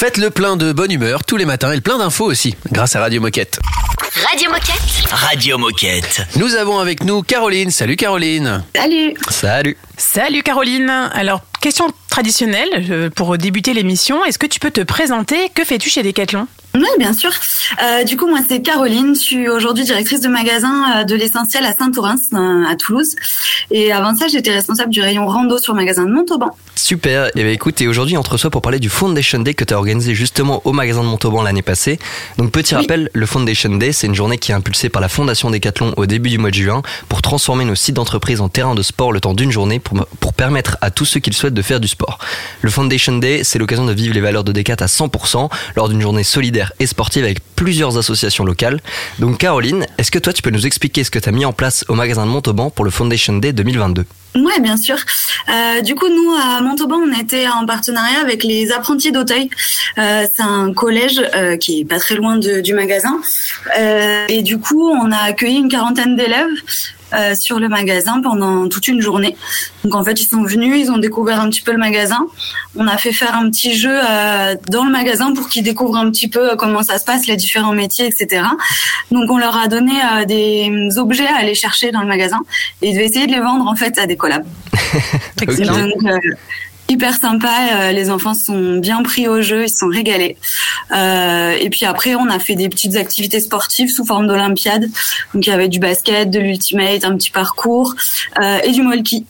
Faites 0.00 0.16
le 0.16 0.30
plein 0.30 0.56
de 0.56 0.72
bonne 0.72 0.90
humeur 0.90 1.24
tous 1.24 1.36
les 1.36 1.44
matins 1.44 1.72
et 1.72 1.74
le 1.74 1.82
plein 1.82 1.98
d'infos 1.98 2.24
aussi, 2.24 2.54
grâce 2.72 2.96
à 2.96 3.00
Radio 3.00 3.20
Moquette. 3.20 3.60
Radio 4.30 4.48
Moquette. 4.48 5.10
Radio 5.10 5.58
Moquette. 5.58 6.22
Nous 6.36 6.54
avons 6.54 6.78
avec 6.78 7.04
nous 7.04 7.20
Caroline. 7.20 7.70
Salut 7.70 7.96
Caroline. 7.96 8.64
Salut 8.74 9.14
Salut. 9.28 9.76
Salut 9.98 10.42
Caroline. 10.42 10.88
Alors, 10.88 11.42
question 11.60 11.88
traditionnelle 12.08 12.86
euh, 12.90 13.10
pour 13.10 13.36
débuter 13.36 13.74
l'émission. 13.74 14.24
Est-ce 14.24 14.38
que 14.38 14.46
tu 14.46 14.58
peux 14.58 14.70
te 14.70 14.80
présenter? 14.80 15.50
Que 15.54 15.66
fais-tu 15.66 15.90
chez 15.90 16.02
Decathlon? 16.02 16.46
Oui, 16.74 16.86
bien 16.98 17.12
sûr. 17.12 17.30
Euh, 17.82 18.04
du 18.04 18.16
coup, 18.16 18.28
moi, 18.28 18.38
c'est 18.48 18.62
Caroline. 18.62 19.14
Je 19.14 19.20
suis 19.20 19.48
aujourd'hui 19.48 19.84
directrice 19.84 20.20
de 20.20 20.28
magasin 20.28 21.00
euh, 21.00 21.04
de 21.04 21.16
l'essentiel 21.16 21.64
à 21.64 21.72
Saint-Orens, 21.72 22.20
euh, 22.32 22.64
à 22.64 22.76
Toulouse. 22.76 23.16
Et 23.72 23.92
avant 23.92 24.14
ça, 24.14 24.28
j'étais 24.28 24.52
responsable 24.52 24.90
du 24.90 25.00
rayon 25.00 25.26
rando 25.26 25.58
sur 25.58 25.72
le 25.72 25.80
magasin 25.80 26.04
de 26.04 26.12
Montauban. 26.12 26.50
Super, 26.76 27.28
et 27.36 27.42
bien 27.42 27.52
écoute, 27.52 27.80
et 27.82 27.88
aujourd'hui 27.88 28.16
on 28.16 28.22
te 28.22 28.30
reçoit 28.30 28.50
pour 28.50 28.62
parler 28.62 28.78
du 28.78 28.88
Foundation 28.88 29.40
Day 29.40 29.54
que 29.54 29.64
tu 29.64 29.74
as 29.74 29.76
organisé 29.76 30.14
justement 30.14 30.62
au 30.64 30.72
magasin 30.72 31.02
de 31.02 31.08
Montauban 31.08 31.42
l'année 31.42 31.62
passée. 31.62 31.98
Donc 32.38 32.50
petit 32.50 32.74
rappel, 32.74 33.10
le 33.12 33.26
Foundation 33.26 33.76
Day, 33.76 33.92
c'est 33.92 34.06
une 34.06 34.14
journée 34.14 34.38
qui 34.38 34.50
est 34.50 34.54
impulsée 34.54 34.88
par 34.88 35.02
la 35.02 35.08
Fondation 35.08 35.50
Decathlon 35.50 35.92
au 35.96 36.06
début 36.06 36.30
du 36.30 36.38
mois 36.38 36.50
de 36.50 36.54
juin 36.56 36.82
pour 37.08 37.22
transformer 37.22 37.64
nos 37.64 37.74
sites 37.74 37.94
d'entreprise 37.96 38.40
en 38.40 38.48
terrain 38.48 38.74
de 38.74 38.82
sport 38.82 39.12
le 39.12 39.20
temps 39.20 39.34
d'une 39.34 39.52
journée 39.52 39.78
pour, 39.78 40.04
pour 40.20 40.32
permettre 40.32 40.78
à 40.80 40.90
tous 40.90 41.04
ceux 41.04 41.20
qui 41.20 41.30
le 41.30 41.34
souhaitent 41.36 41.54
de 41.54 41.62
faire 41.62 41.80
du 41.80 41.88
sport. 41.88 42.18
Le 42.62 42.70
Foundation 42.70 43.18
Day, 43.18 43.44
c'est 43.44 43.58
l'occasion 43.58 43.84
de 43.84 43.92
vivre 43.92 44.14
les 44.14 44.20
valeurs 44.20 44.42
de 44.42 44.52
Decat 44.52 44.76
à 44.80 44.86
100% 44.86 45.48
lors 45.76 45.88
d'une 45.88 46.00
journée 46.00 46.24
solidaire 46.24 46.59
et 46.78 46.86
sportive 46.86 47.24
avec 47.24 47.38
plusieurs 47.56 47.98
associations 47.98 48.44
locales. 48.44 48.80
Donc 49.18 49.38
Caroline, 49.38 49.86
est-ce 49.98 50.10
que 50.10 50.18
toi 50.18 50.32
tu 50.32 50.42
peux 50.42 50.50
nous 50.50 50.66
expliquer 50.66 51.04
ce 51.04 51.10
que 51.10 51.18
tu 51.18 51.28
as 51.28 51.32
mis 51.32 51.44
en 51.44 51.52
place 51.52 51.84
au 51.88 51.94
magasin 51.94 52.26
de 52.26 52.30
Montauban 52.30 52.70
pour 52.70 52.84
le 52.84 52.90
Foundation 52.90 53.36
Day 53.38 53.52
2022 53.52 54.04
Ouais, 54.36 54.60
bien 54.60 54.76
sûr. 54.76 54.96
Euh, 55.48 55.80
du 55.80 55.96
coup, 55.96 56.08
nous, 56.08 56.32
à 56.34 56.60
Montauban, 56.60 56.98
on 56.98 57.20
était 57.20 57.48
en 57.48 57.66
partenariat 57.66 58.20
avec 58.20 58.44
les 58.44 58.70
apprentis 58.70 59.10
d'Auteuil. 59.10 59.50
Euh, 59.98 60.24
c'est 60.32 60.42
un 60.42 60.72
collège 60.72 61.20
euh, 61.34 61.56
qui 61.56 61.80
est 61.80 61.84
pas 61.84 61.98
très 61.98 62.14
loin 62.14 62.38
du 62.38 62.72
magasin. 62.72 63.20
Et 64.28 64.42
du 64.42 64.58
coup, 64.58 64.88
on 64.88 65.10
a 65.10 65.18
accueilli 65.18 65.56
une 65.56 65.68
quarantaine 65.68 66.14
d'élèves 66.14 66.46
euh, 67.12 67.34
sur 67.34 67.58
le 67.58 67.68
magasin 67.68 68.20
pendant 68.22 68.68
toute 68.68 68.88
une 68.88 69.00
journée. 69.00 69.36
Donc 69.84 69.94
en 69.94 70.04
fait, 70.04 70.20
ils 70.20 70.26
sont 70.26 70.42
venus, 70.42 70.76
ils 70.78 70.90
ont 70.90 70.98
découvert 70.98 71.40
un 71.40 71.48
petit 71.48 71.62
peu 71.62 71.72
le 71.72 71.78
magasin. 71.78 72.26
On 72.76 72.86
a 72.86 72.96
fait 72.98 73.12
faire 73.12 73.34
un 73.34 73.50
petit 73.50 73.74
jeu 73.74 73.92
euh, 73.92 74.54
dans 74.68 74.84
le 74.84 74.90
magasin 74.90 75.32
pour 75.32 75.48
qu'ils 75.48 75.62
découvrent 75.62 75.96
un 75.96 76.10
petit 76.10 76.28
peu 76.28 76.52
euh, 76.52 76.56
comment 76.56 76.82
ça 76.82 76.98
se 76.98 77.04
passe, 77.04 77.26
les 77.26 77.36
différents 77.36 77.72
métiers, 77.72 78.06
etc. 78.06 78.44
Donc 79.10 79.30
on 79.30 79.38
leur 79.38 79.56
a 79.56 79.68
donné 79.68 79.92
euh, 79.92 80.24
des 80.24 80.70
objets 80.98 81.26
à 81.26 81.38
aller 81.38 81.54
chercher 81.54 81.90
dans 81.90 82.00
le 82.00 82.06
magasin 82.06 82.40
et 82.82 82.90
ils 82.90 82.94
devaient 82.94 83.06
essayer 83.06 83.26
de 83.26 83.32
les 83.32 83.40
vendre 83.40 83.66
en 83.66 83.74
fait 83.74 83.98
à 83.98 84.06
des 84.06 84.16
collabs. 84.16 84.46
Excellent. 85.40 85.78
Donc, 85.88 86.12
hyper 86.90 87.14
sympa. 87.14 87.48
euh, 87.72 87.92
les 87.92 88.10
enfants 88.10 88.34
sont 88.34 88.76
bien 88.78 89.02
pris 89.02 89.28
au 89.28 89.40
jeu, 89.40 89.64
ils 89.64 89.68
se 89.68 89.78
sont 89.78 89.88
régalés. 89.88 90.36
Euh, 90.92 91.56
et 91.58 91.70
puis 91.70 91.86
après, 91.86 92.14
on 92.14 92.28
a 92.28 92.38
fait 92.38 92.56
des 92.56 92.68
petites 92.68 92.96
activités 92.96 93.40
sportives 93.40 93.88
sous 93.88 94.04
forme 94.04 94.26
d'olympiade. 94.26 94.86
Donc 95.32 95.46
il 95.46 95.50
y 95.50 95.52
avait 95.52 95.68
du 95.68 95.78
basket, 95.78 96.30
de 96.30 96.40
l'ultimate, 96.40 97.04
un 97.04 97.16
petit 97.16 97.30
parcours 97.30 97.94
euh, 98.42 98.58
et 98.64 98.72
du 98.72 98.82
molki. 98.82 99.24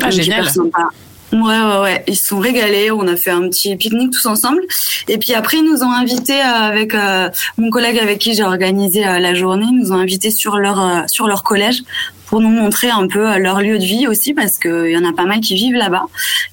Ah, 0.00 0.10
génial. 0.10 0.40
hyper 0.40 0.50
sympa. 0.50 0.88
Ouais, 1.32 1.38
ouais, 1.40 1.78
ouais. 1.82 2.04
Ils 2.06 2.16
se 2.16 2.26
sont 2.26 2.38
régalés. 2.38 2.90
On 2.90 3.06
a 3.06 3.16
fait 3.16 3.30
un 3.30 3.42
petit 3.48 3.76
pique-nique 3.76 4.12
tous 4.12 4.26
ensemble. 4.26 4.62
Et 5.08 5.18
puis 5.18 5.34
après, 5.34 5.58
ils 5.58 5.64
nous 5.64 5.82
ont 5.82 5.90
invités 5.90 6.40
avec 6.40 6.94
euh, 6.94 7.28
mon 7.58 7.70
collègue 7.70 7.98
avec 7.98 8.18
qui 8.18 8.34
j'ai 8.34 8.44
organisé 8.44 9.06
euh, 9.06 9.18
la 9.18 9.34
journée. 9.34 9.66
Ils 9.70 9.78
nous 9.78 9.92
ont 9.92 9.98
invités 9.98 10.30
sur 10.30 10.56
leur 10.56 10.80
euh, 10.80 11.02
sur 11.06 11.26
leur 11.26 11.42
collège 11.42 11.82
pour 12.28 12.40
nous 12.40 12.50
montrer 12.50 12.90
un 12.90 13.06
peu 13.06 13.30
euh, 13.30 13.38
leur 13.38 13.60
lieu 13.60 13.78
de 13.78 13.84
vie 13.84 14.06
aussi, 14.06 14.34
parce 14.34 14.58
qu'il 14.58 14.90
y 14.90 14.96
en 14.96 15.04
a 15.04 15.12
pas 15.12 15.24
mal 15.24 15.40
qui 15.40 15.54
vivent 15.54 15.76
là-bas. 15.76 16.04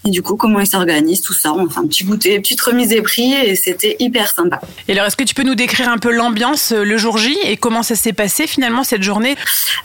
Et 0.06 0.10
du 0.10 0.22
coup, 0.22 0.36
comment 0.36 0.60
ils 0.60 0.68
s'organisent, 0.68 1.22
tout 1.22 1.34
ça. 1.34 1.54
On 1.54 1.70
fait 1.70 1.80
un 1.80 1.88
petit 1.88 2.04
goûter, 2.04 2.40
petite 2.40 2.62
remise 2.62 2.90
des 2.90 3.02
prix, 3.02 3.34
et 3.34 3.56
c'était 3.56 3.96
hyper 4.00 4.32
sympa. 4.34 4.60
Et 4.88 4.94
alors, 4.94 5.06
est-ce 5.06 5.18
que 5.18 5.24
tu 5.24 5.36
peux 5.36 5.44
nous 5.44 5.56
décrire 5.56 5.90
un 5.90 5.98
peu 5.98 6.12
l'ambiance 6.12 6.72
euh, 6.72 6.84
le 6.84 6.98
jour 6.98 7.18
J 7.18 7.36
et 7.44 7.58
comment 7.58 7.84
ça 7.84 7.96
s'est 7.96 8.14
passé 8.14 8.48
finalement 8.48 8.84
cette 8.84 9.04
journée? 9.04 9.36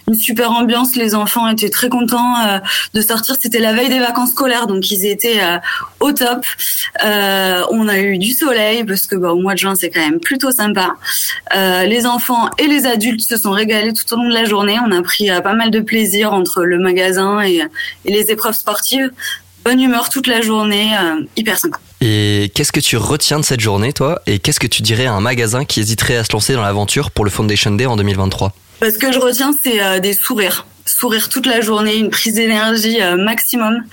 Une 0.08 0.14
super 0.14 0.52
ambiance, 0.52 0.96
les 0.96 1.14
enfants 1.14 1.48
étaient 1.48 1.70
très 1.70 1.88
contents 1.88 2.36
euh, 2.46 2.58
de 2.94 3.00
sortir. 3.00 3.36
C'était 3.40 3.58
la 3.58 3.72
veille 3.72 3.88
des 3.88 3.98
vacances 3.98 4.30
scolaires, 4.30 4.66
donc 4.66 4.90
ils 4.90 5.06
étaient 5.06 5.42
euh, 5.42 5.58
au 6.00 6.12
top. 6.12 6.44
Euh, 7.04 7.62
on 7.70 7.88
a 7.88 7.98
eu 7.98 8.18
du 8.18 8.32
soleil 8.32 8.84
parce 8.84 9.06
que 9.06 9.16
bah, 9.16 9.32
au 9.32 9.40
mois 9.40 9.54
de 9.54 9.58
juin 9.58 9.74
c'est 9.74 9.90
quand 9.90 10.00
même 10.00 10.20
plutôt 10.20 10.50
sympa. 10.50 10.94
Euh, 11.54 11.84
les 11.84 12.06
enfants 12.06 12.48
et 12.58 12.66
les 12.66 12.86
adultes 12.86 13.22
se 13.22 13.36
sont 13.36 13.50
régalés 13.50 13.92
tout 13.92 14.12
au 14.12 14.16
long 14.16 14.28
de 14.28 14.34
la 14.34 14.44
journée. 14.44 14.78
On 14.84 14.92
a 14.92 15.02
pris 15.02 15.30
euh, 15.30 15.40
pas 15.40 15.54
mal 15.54 15.70
de 15.70 15.79
plaisir 15.84 16.32
entre 16.32 16.64
le 16.64 16.78
magasin 16.78 17.42
et, 17.42 17.62
et 18.04 18.12
les 18.12 18.30
épreuves 18.30 18.54
sportives. 18.54 19.10
Bonne 19.64 19.80
humeur 19.80 20.08
toute 20.08 20.26
la 20.26 20.40
journée, 20.40 20.90
euh, 20.98 21.22
hyper 21.36 21.58
sympa. 21.58 21.78
Et 22.00 22.50
qu'est-ce 22.54 22.72
que 22.72 22.80
tu 22.80 22.96
retiens 22.96 23.38
de 23.38 23.44
cette 23.44 23.60
journée, 23.60 23.92
toi? 23.92 24.22
Et 24.26 24.38
qu'est-ce 24.38 24.60
que 24.60 24.66
tu 24.66 24.80
dirais 24.80 25.04
à 25.04 25.12
un 25.12 25.20
magasin 25.20 25.66
qui 25.66 25.80
hésiterait 25.80 26.16
à 26.16 26.24
se 26.24 26.32
lancer 26.32 26.54
dans 26.54 26.62
l'aventure 26.62 27.10
pour 27.10 27.26
le 27.26 27.30
Foundation 27.30 27.72
Day 27.72 27.84
en 27.84 27.96
2023 27.96 28.54
Ce 28.80 28.96
que 28.98 29.12
je 29.12 29.18
retiens, 29.18 29.52
c'est 29.62 29.82
euh, 29.82 30.00
des 30.00 30.14
sourires. 30.14 30.66
Sourire 30.86 31.28
toute 31.28 31.44
la 31.46 31.60
journée, 31.60 31.96
une 31.96 32.08
prise 32.08 32.34
d'énergie 32.34 33.02
euh, 33.02 33.16
maximum. 33.16 33.84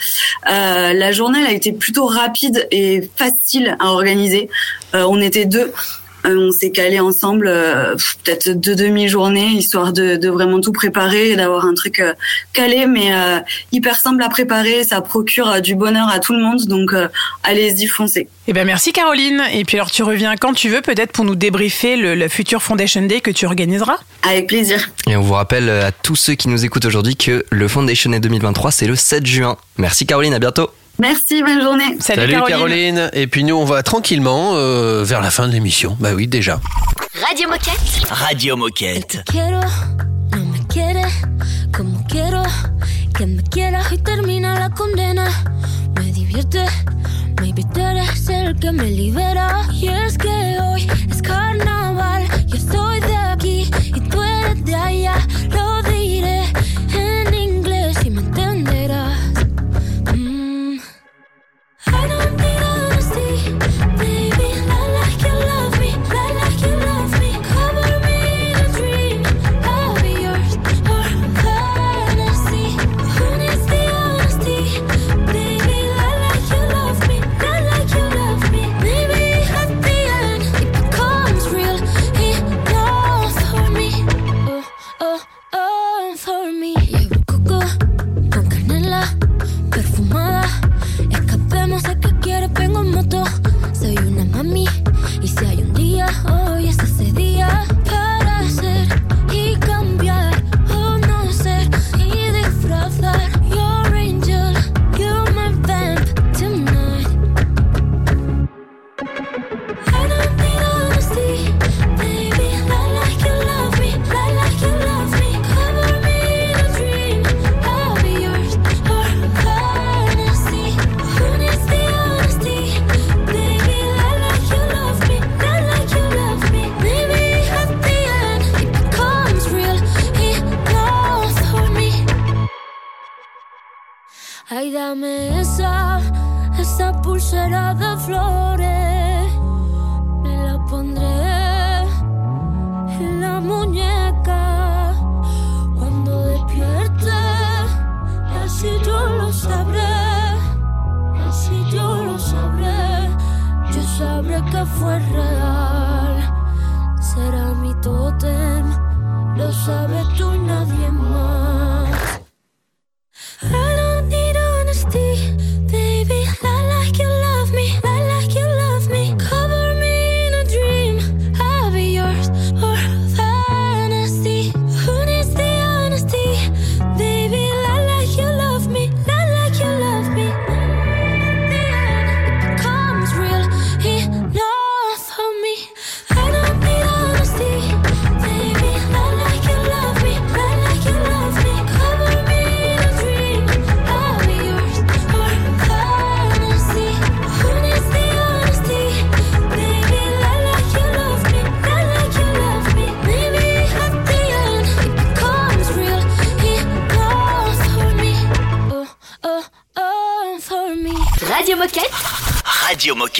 Euh, 0.49 0.93
la 0.93 1.11
journée, 1.11 1.39
elle 1.41 1.47
a 1.47 1.51
été 1.51 1.73
plutôt 1.73 2.05
rapide 2.05 2.65
et 2.71 3.09
facile 3.17 3.75
à 3.79 3.87
organiser. 3.87 4.49
Euh, 4.95 5.05
on 5.07 5.19
était 5.19 5.45
deux. 5.45 5.73
Euh, 6.25 6.47
on 6.47 6.51
s'est 6.51 6.71
calé 6.71 6.99
ensemble 6.99 7.47
euh, 7.47 7.95
peut-être 8.23 8.49
deux 8.49 8.75
demi-journées, 8.75 9.47
histoire 9.47 9.93
de, 9.93 10.15
de 10.15 10.29
vraiment 10.29 10.59
tout 10.59 10.71
préparer 10.71 11.31
et 11.31 11.35
d'avoir 11.35 11.65
un 11.65 11.73
truc 11.73 11.99
euh, 11.99 12.13
calé, 12.53 12.85
mais 12.87 13.13
euh, 13.13 13.39
hyper 13.71 13.95
simple 13.97 14.23
à 14.23 14.29
préparer. 14.29 14.83
Ça 14.83 15.01
procure 15.01 15.47
euh, 15.47 15.59
du 15.59 15.75
bonheur 15.75 16.09
à 16.09 16.19
tout 16.19 16.33
le 16.33 16.41
monde, 16.41 16.65
donc 16.65 16.93
euh, 16.93 17.07
allez-y, 17.43 17.87
foncez. 17.87 18.27
Eh 18.47 18.53
ben 18.53 18.65
merci 18.65 18.93
Caroline. 18.93 19.43
Et 19.53 19.63
puis 19.63 19.77
alors 19.77 19.91
tu 19.91 20.03
reviens 20.03 20.35
quand 20.35 20.53
tu 20.53 20.69
veux 20.69 20.81
peut-être 20.81 21.11
pour 21.11 21.25
nous 21.25 21.35
débriefer 21.35 21.95
le, 21.97 22.15
le 22.15 22.27
futur 22.27 22.61
Foundation 22.61 23.03
Day 23.03 23.21
que 23.21 23.31
tu 23.31 23.45
organiseras? 23.45 23.97
Avec 24.23 24.47
plaisir. 24.47 24.89
Et 25.07 25.15
on 25.15 25.21
vous 25.21 25.33
rappelle 25.33 25.69
à 25.69 25.91
tous 25.91 26.15
ceux 26.15 26.33
qui 26.33 26.49
nous 26.49 26.65
écoutent 26.65 26.85
aujourd'hui 26.85 27.15
que 27.15 27.45
le 27.49 27.67
Foundation 27.67 28.11
Day 28.11 28.19
2023, 28.19 28.71
c'est 28.71 28.87
le 28.87 28.95
7 28.95 29.25
juin. 29.25 29.57
Merci 29.77 30.05
Caroline, 30.05 30.33
à 30.33 30.39
bientôt. 30.39 30.69
Merci, 30.99 31.43
bonne 31.43 31.61
journée. 31.61 31.97
Caroline. 32.47 33.09
Et 33.13 33.27
puis 33.27 33.43
nous, 33.43 33.55
on 33.55 33.65
va 33.65 33.83
tranquillement 33.83 34.51
euh, 34.55 35.03
vers 35.03 35.21
la 35.21 35.29
fin 35.29 35.47
de 35.47 35.53
l'émission. 35.53 35.95
Bah 35.99 36.09
oui, 36.15 36.27
déjà. 36.27 36.59
Radio 37.27 37.49
Moquette. 37.49 37.79
Radio 38.09 38.57
Moquette. 38.57 39.23
quiero, 39.25 39.59
no 40.31 40.45
me 40.45 40.59
quiere 40.67 41.03
como 41.75 42.03
quiero 42.07 42.43
que 43.13 43.25
me 43.25 43.43
quiera 43.43 43.81
y 43.91 43.97
termina 43.97 44.57
la 44.57 44.69
condena. 44.69 45.27
Me 45.95 46.11
divierte, 46.11 46.65
maybe 47.41 47.63
tú 47.73 47.79
eres 47.79 48.27
el 48.29 48.55
que 48.59 48.71
me 48.71 48.89
libera. 48.89 49.67
Y 49.71 49.87
es 49.87 50.17
que 50.17 50.57
hoy 50.61 50.87
es 51.09 51.21
carnaval, 51.21 52.23
yo 52.47 52.57
soy 52.71 52.96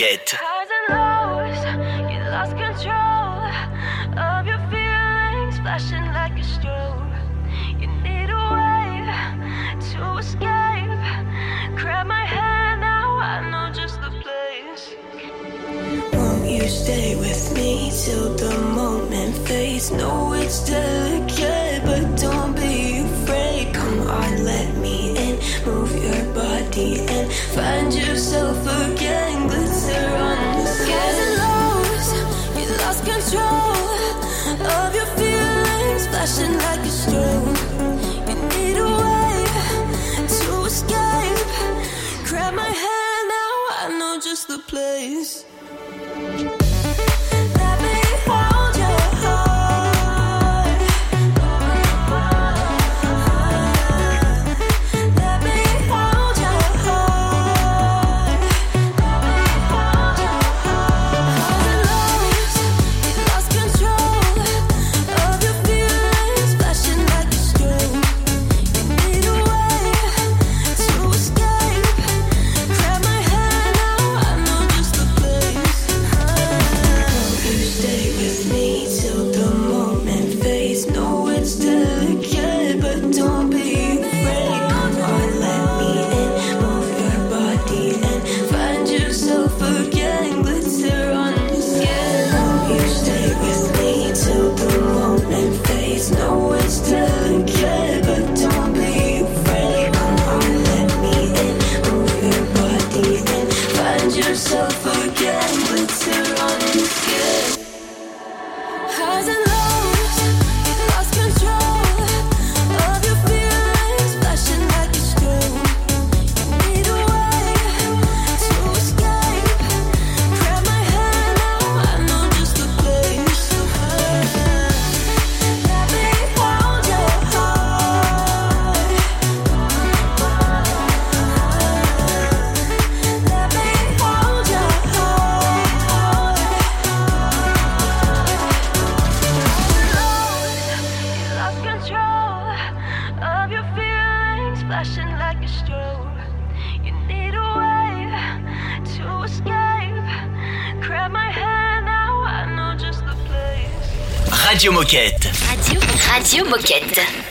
Radio 0.00 0.57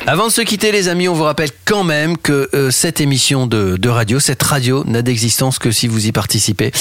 Avant 0.09 0.27
de 0.27 0.31
se 0.31 0.39
quitter, 0.39 0.71
les 0.71 0.87
amis, 0.87 1.09
on 1.09 1.13
vous 1.13 1.25
rappelle 1.25 1.49
quand 1.65 1.83
même 1.83 2.17
que 2.17 2.49
euh, 2.53 2.71
cette 2.71 3.01
émission 3.01 3.45
de, 3.45 3.75
de 3.75 3.89
radio, 3.89 4.21
cette 4.21 4.41
radio, 4.41 4.85
n'a 4.85 5.01
d'existence 5.01 5.59
que 5.59 5.69
si 5.69 5.89
vous 5.89 6.07
y 6.07 6.13
participez. 6.13 6.71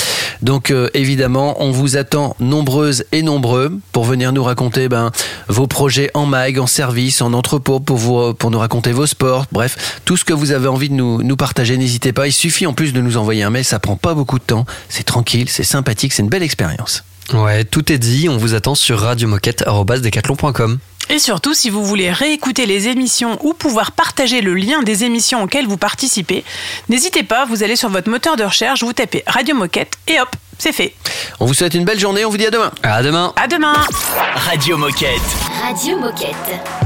Donc, 0.42 0.70
euh, 0.70 0.88
évidemment, 0.94 1.60
on 1.60 1.72
vous 1.72 1.96
attend 1.96 2.36
nombreuses 2.38 3.04
et 3.10 3.22
nombreux 3.22 3.76
pour 3.90 4.04
venir 4.04 4.30
nous 4.30 4.44
raconter 4.44 4.88
ben, 4.88 5.10
vos 5.48 5.66
projets 5.66 6.08
en 6.14 6.24
mag, 6.24 6.60
en 6.60 6.68
service, 6.68 7.20
en 7.20 7.32
entrepôt, 7.32 7.80
pour, 7.80 7.96
vous, 7.96 8.32
pour 8.32 8.52
nous 8.52 8.60
raconter 8.60 8.92
vos 8.92 9.06
sports. 9.06 9.46
Bref, 9.50 10.00
tout 10.04 10.16
ce 10.16 10.24
que 10.24 10.32
vous 10.32 10.52
avez 10.52 10.68
envie 10.68 10.88
de 10.88 10.94
nous, 10.94 11.20
nous 11.20 11.36
partager, 11.36 11.76
n'hésitez 11.76 12.12
pas. 12.12 12.28
Il 12.28 12.32
suffit 12.32 12.68
en 12.68 12.74
plus 12.74 12.92
de 12.92 13.00
nous 13.00 13.16
envoyer 13.16 13.42
un 13.42 13.50
mail, 13.50 13.64
ça 13.64 13.80
prend 13.80 13.96
pas 13.96 14.14
beaucoup 14.14 14.38
de 14.38 14.44
temps. 14.44 14.66
C'est 14.88 15.02
tranquille, 15.02 15.48
c'est 15.48 15.64
sympathique, 15.64 16.12
c'est 16.12 16.22
une 16.22 16.28
belle 16.28 16.44
expérience. 16.44 17.02
Ouais, 17.32 17.64
tout 17.64 17.92
est 17.92 17.98
dit. 17.98 18.28
On 18.28 18.36
vous 18.36 18.54
attend 18.54 18.74
sur 18.74 19.00
radiomoquette.com. 19.00 20.78
Et 21.08 21.18
surtout, 21.18 21.54
si 21.54 21.70
vous 21.70 21.84
voulez 21.84 22.10
réécouter 22.10 22.66
les 22.66 22.88
émissions 22.88 23.38
ou 23.44 23.52
pouvoir 23.52 23.92
partager 23.92 24.40
le 24.40 24.54
lien 24.54 24.82
des 24.82 25.04
émissions 25.04 25.42
auxquelles 25.44 25.66
vous 25.66 25.76
participez, 25.76 26.44
n'hésitez 26.88 27.22
pas, 27.22 27.44
vous 27.44 27.62
allez 27.62 27.76
sur 27.76 27.88
votre 27.90 28.10
moteur 28.10 28.36
de 28.36 28.42
recherche, 28.42 28.82
vous 28.82 28.92
tapez 28.92 29.22
Radio 29.26 29.54
Moquette 29.54 29.94
et 30.08 30.18
hop, 30.20 30.28
c'est 30.58 30.72
fait. 30.72 30.94
On 31.38 31.46
vous 31.46 31.54
souhaite 31.54 31.74
une 31.74 31.84
belle 31.84 32.00
journée, 32.00 32.24
on 32.24 32.30
vous 32.30 32.38
dit 32.38 32.46
à 32.46 32.50
demain. 32.50 32.72
À 32.82 33.02
demain. 33.04 33.32
À 33.36 33.46
demain. 33.46 33.74
Radio 34.34 34.76
Moquette. 34.76 35.20
Radio 35.62 35.96
Moquette. 35.98 36.85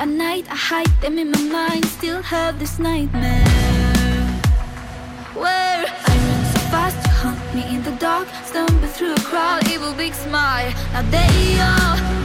at 0.00 0.08
night 0.08 0.46
I 0.50 0.56
hide 0.56 1.00
them 1.02 1.18
in 1.18 1.30
my 1.30 1.42
mind 1.42 1.84
Still 1.84 2.22
have 2.22 2.58
this 2.58 2.78
nightmare. 2.78 3.46
Where 5.34 5.84
I 6.10 6.14
run 6.26 6.44
so 6.52 6.60
fast 6.72 6.96
You 7.06 7.12
hunt 7.24 7.54
me 7.54 7.62
in 7.74 7.82
the 7.82 7.92
dark 7.92 8.26
Stumble 8.44 8.88
through 8.88 9.14
a 9.14 9.20
crowd 9.20 9.68
Evil 9.68 9.92
big 9.92 10.14
smile. 10.14 10.72
Now 10.92 11.02
they 11.10 11.60
all 11.60 12.19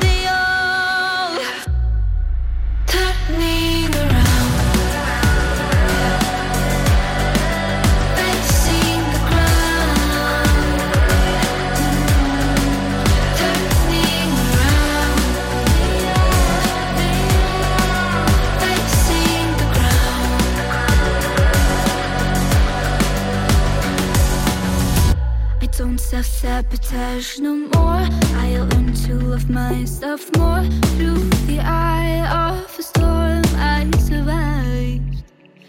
self 26.23 26.71
sabotage 26.71 27.39
no 27.39 27.53
more. 27.55 28.07
I'll 28.39 28.65
learn 28.67 28.93
to 29.05 29.15
love 29.15 29.49
myself 29.49 30.21
more. 30.37 30.63
Through 30.95 31.19
the 31.49 31.59
eye 31.59 32.23
of 32.29 32.79
a 32.79 32.83
storm, 32.83 33.43
I 33.57 33.91
survived. 33.99 35.23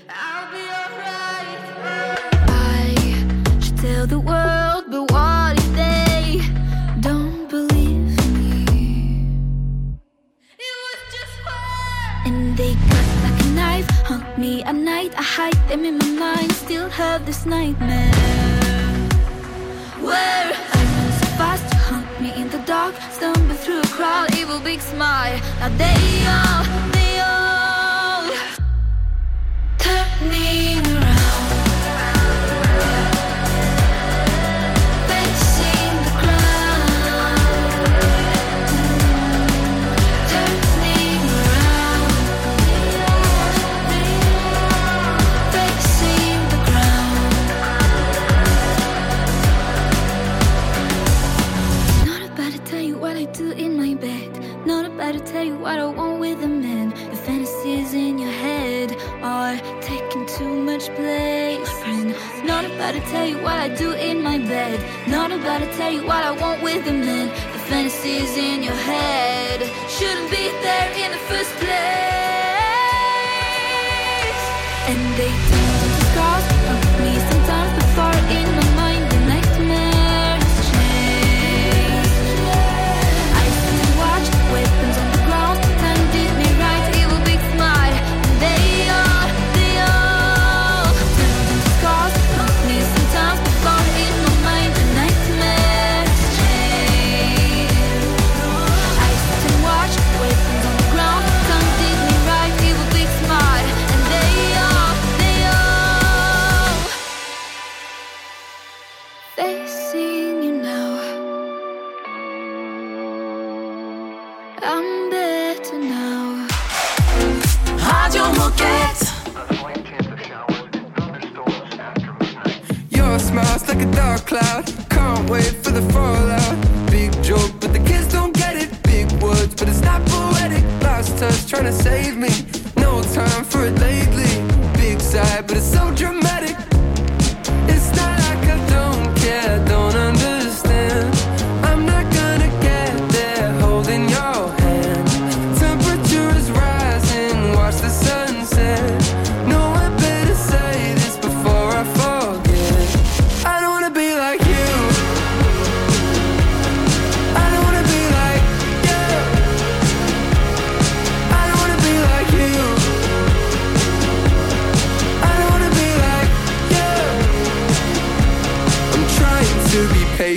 I'll 0.09 0.49
be 0.53 0.63
alright. 0.81 1.63
I 2.49 2.95
should 3.61 3.79
tell 3.79 4.07
the 4.07 4.21
world, 4.21 4.85
but 4.89 5.11
what 5.11 5.59
if 5.59 5.69
they 5.75 6.41
don't 7.01 7.49
believe 7.49 8.15
me? 8.39 8.63
It 10.67 10.75
was 10.85 11.01
just 11.17 11.37
one. 11.45 12.21
And 12.29 12.57
they 12.57 12.75
cut 12.91 13.09
like 13.25 13.41
a 13.43 13.49
knife, 13.59 13.91
haunt 14.07 14.39
me 14.39 14.63
at 14.63 14.77
night. 14.77 15.13
I 15.19 15.23
hide 15.23 15.69
them 15.69 15.85
in 15.85 15.99
my 15.99 16.11
mind, 16.25 16.53
still 16.53 16.89
have 16.89 17.27
this 17.27 17.47
nightmare. 17.47 18.46
Where 20.07 20.53
I'm 20.79 21.13
so 21.21 21.27
fast, 21.41 21.75
hunt 21.89 22.21
me 22.21 22.31
in 22.41 22.49
the 22.49 22.61
dark, 22.61 22.95
stumble 23.11 23.57
through 23.57 23.81
a 23.81 23.87
crowd, 23.87 24.37
evil 24.37 24.61
big 24.61 24.81
smile. 24.81 25.41
Now 25.59 25.71
they 25.83 26.27
all, 26.35 26.65
they 26.95 27.19
all 27.19 28.31
turning. 29.79 30.86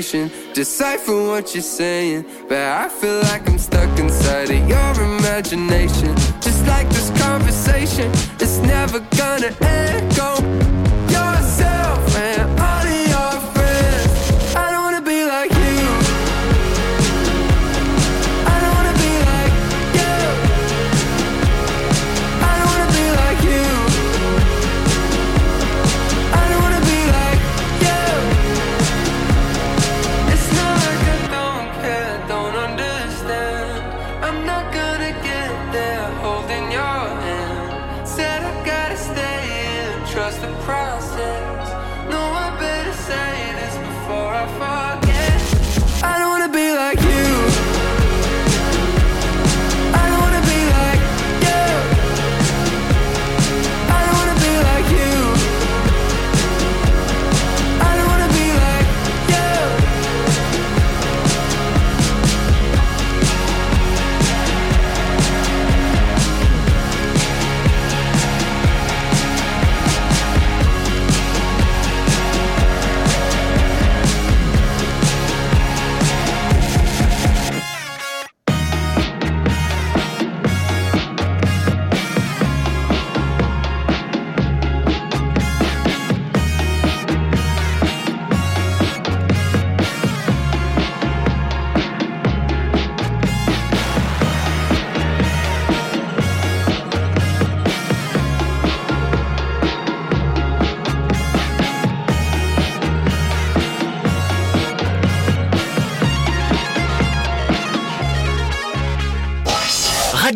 Decipher 0.09 1.27
what 1.27 1.53
you're 1.53 1.61
saying, 1.61 2.25
but 2.47 2.57
I 2.57 2.89
feel 2.89 3.19
like 3.29 3.47
I'm 3.47 3.59
stuck 3.59 3.99
inside 3.99 4.49
of 4.49 4.67
your 4.67 5.03
imagination. 5.03 6.15
Just 6.41 6.65
like 6.65 6.89
this 6.89 7.11
conversation, 7.21 8.09
it's 8.39 8.57
never 8.57 9.01
gonna 9.15 9.55
end. 9.61 9.89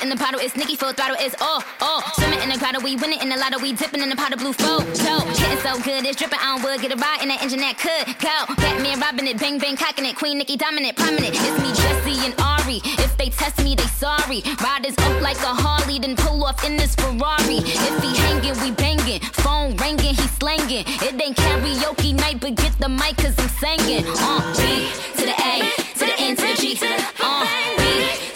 in 0.00 0.08
the 0.08 0.16
bottle. 0.16 0.40
It's 0.40 0.56
Nicki 0.56 0.76
full 0.76 0.92
throttle. 0.92 1.16
It's 1.18 1.34
oh 1.40 1.60
oh. 1.80 2.00
Swimming 2.14 2.40
in 2.40 2.48
the 2.48 2.58
grotto, 2.58 2.80
we 2.80 2.96
winning 2.96 3.20
in 3.20 3.28
the 3.28 3.36
lotto. 3.36 3.58
We 3.58 3.72
dipping 3.72 4.00
in 4.00 4.08
the 4.08 4.16
pot 4.16 4.32
of 4.32 4.38
blue 4.38 4.52
flow. 4.52 4.78
So 4.94 5.20
getting 5.36 5.58
so 5.58 5.80
good, 5.82 6.06
it's 6.06 6.16
dripping. 6.16 6.38
I 6.40 6.56
don't 6.56 6.62
would 6.62 6.80
get 6.80 6.92
a 6.92 6.96
ride 6.96 7.20
in 7.22 7.28
that 7.28 7.42
engine 7.42 7.60
that 7.60 7.76
could 7.76 8.06
go. 8.22 8.54
Batman 8.56 9.00
robbing 9.00 9.26
it, 9.26 9.38
bang 9.38 9.58
bang 9.58 9.76
cocking 9.76 10.06
it. 10.06 10.16
Queen 10.16 10.38
Nicki 10.38 10.56
dominant, 10.56 10.96
prominent. 10.96 11.34
It's 11.34 11.58
me, 11.60 11.70
Jesse 11.74 12.26
and 12.26 12.34
Ari. 12.40 12.80
If 13.02 13.16
they 13.16 13.28
test 13.28 13.62
me, 13.62 13.74
they 13.74 13.86
sorry. 13.98 14.42
Riders 14.62 14.96
up 14.98 15.20
like 15.20 15.40
a 15.42 15.52
Harley, 15.52 15.98
then 15.98 16.16
pull 16.16 16.44
off 16.44 16.64
in 16.64 16.76
this 16.76 16.94
Ferrari. 16.94 17.58
If 17.60 18.02
he 18.02 18.16
hanging, 18.16 18.56
we 18.62 18.70
banging. 18.70 19.20
Phone 19.44 19.76
ringing, 19.76 20.14
he 20.14 20.26
slanging. 20.38 20.84
It 20.86 21.20
ain't 21.20 21.36
karaoke 21.36 22.14
night, 22.14 22.40
but 22.40 22.54
get 22.54 22.78
the 22.78 22.88
mic 22.88 23.16
cause 23.18 23.34
I'm 23.38 23.48
singing. 23.60 24.04
Uh, 24.06 24.40
B 24.56 24.88
to 25.18 25.24
the 25.26 25.36
A, 25.42 25.54
to 25.98 26.04
the 26.06 26.16
N, 26.18 26.36
to 26.36 26.42
the 26.42 26.54
G, 26.60 26.74
to 26.76 26.86
the 26.86 26.98
uh, 27.20 27.44
B 27.76 27.82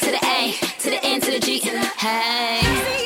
to 0.07 0.11
the 0.13 0.26
to 0.87 0.91
the 0.91 1.05
N 1.05 1.21
to 1.21 1.33
the 1.33 1.41
G. 1.41 1.59
Hey. 1.99 3.06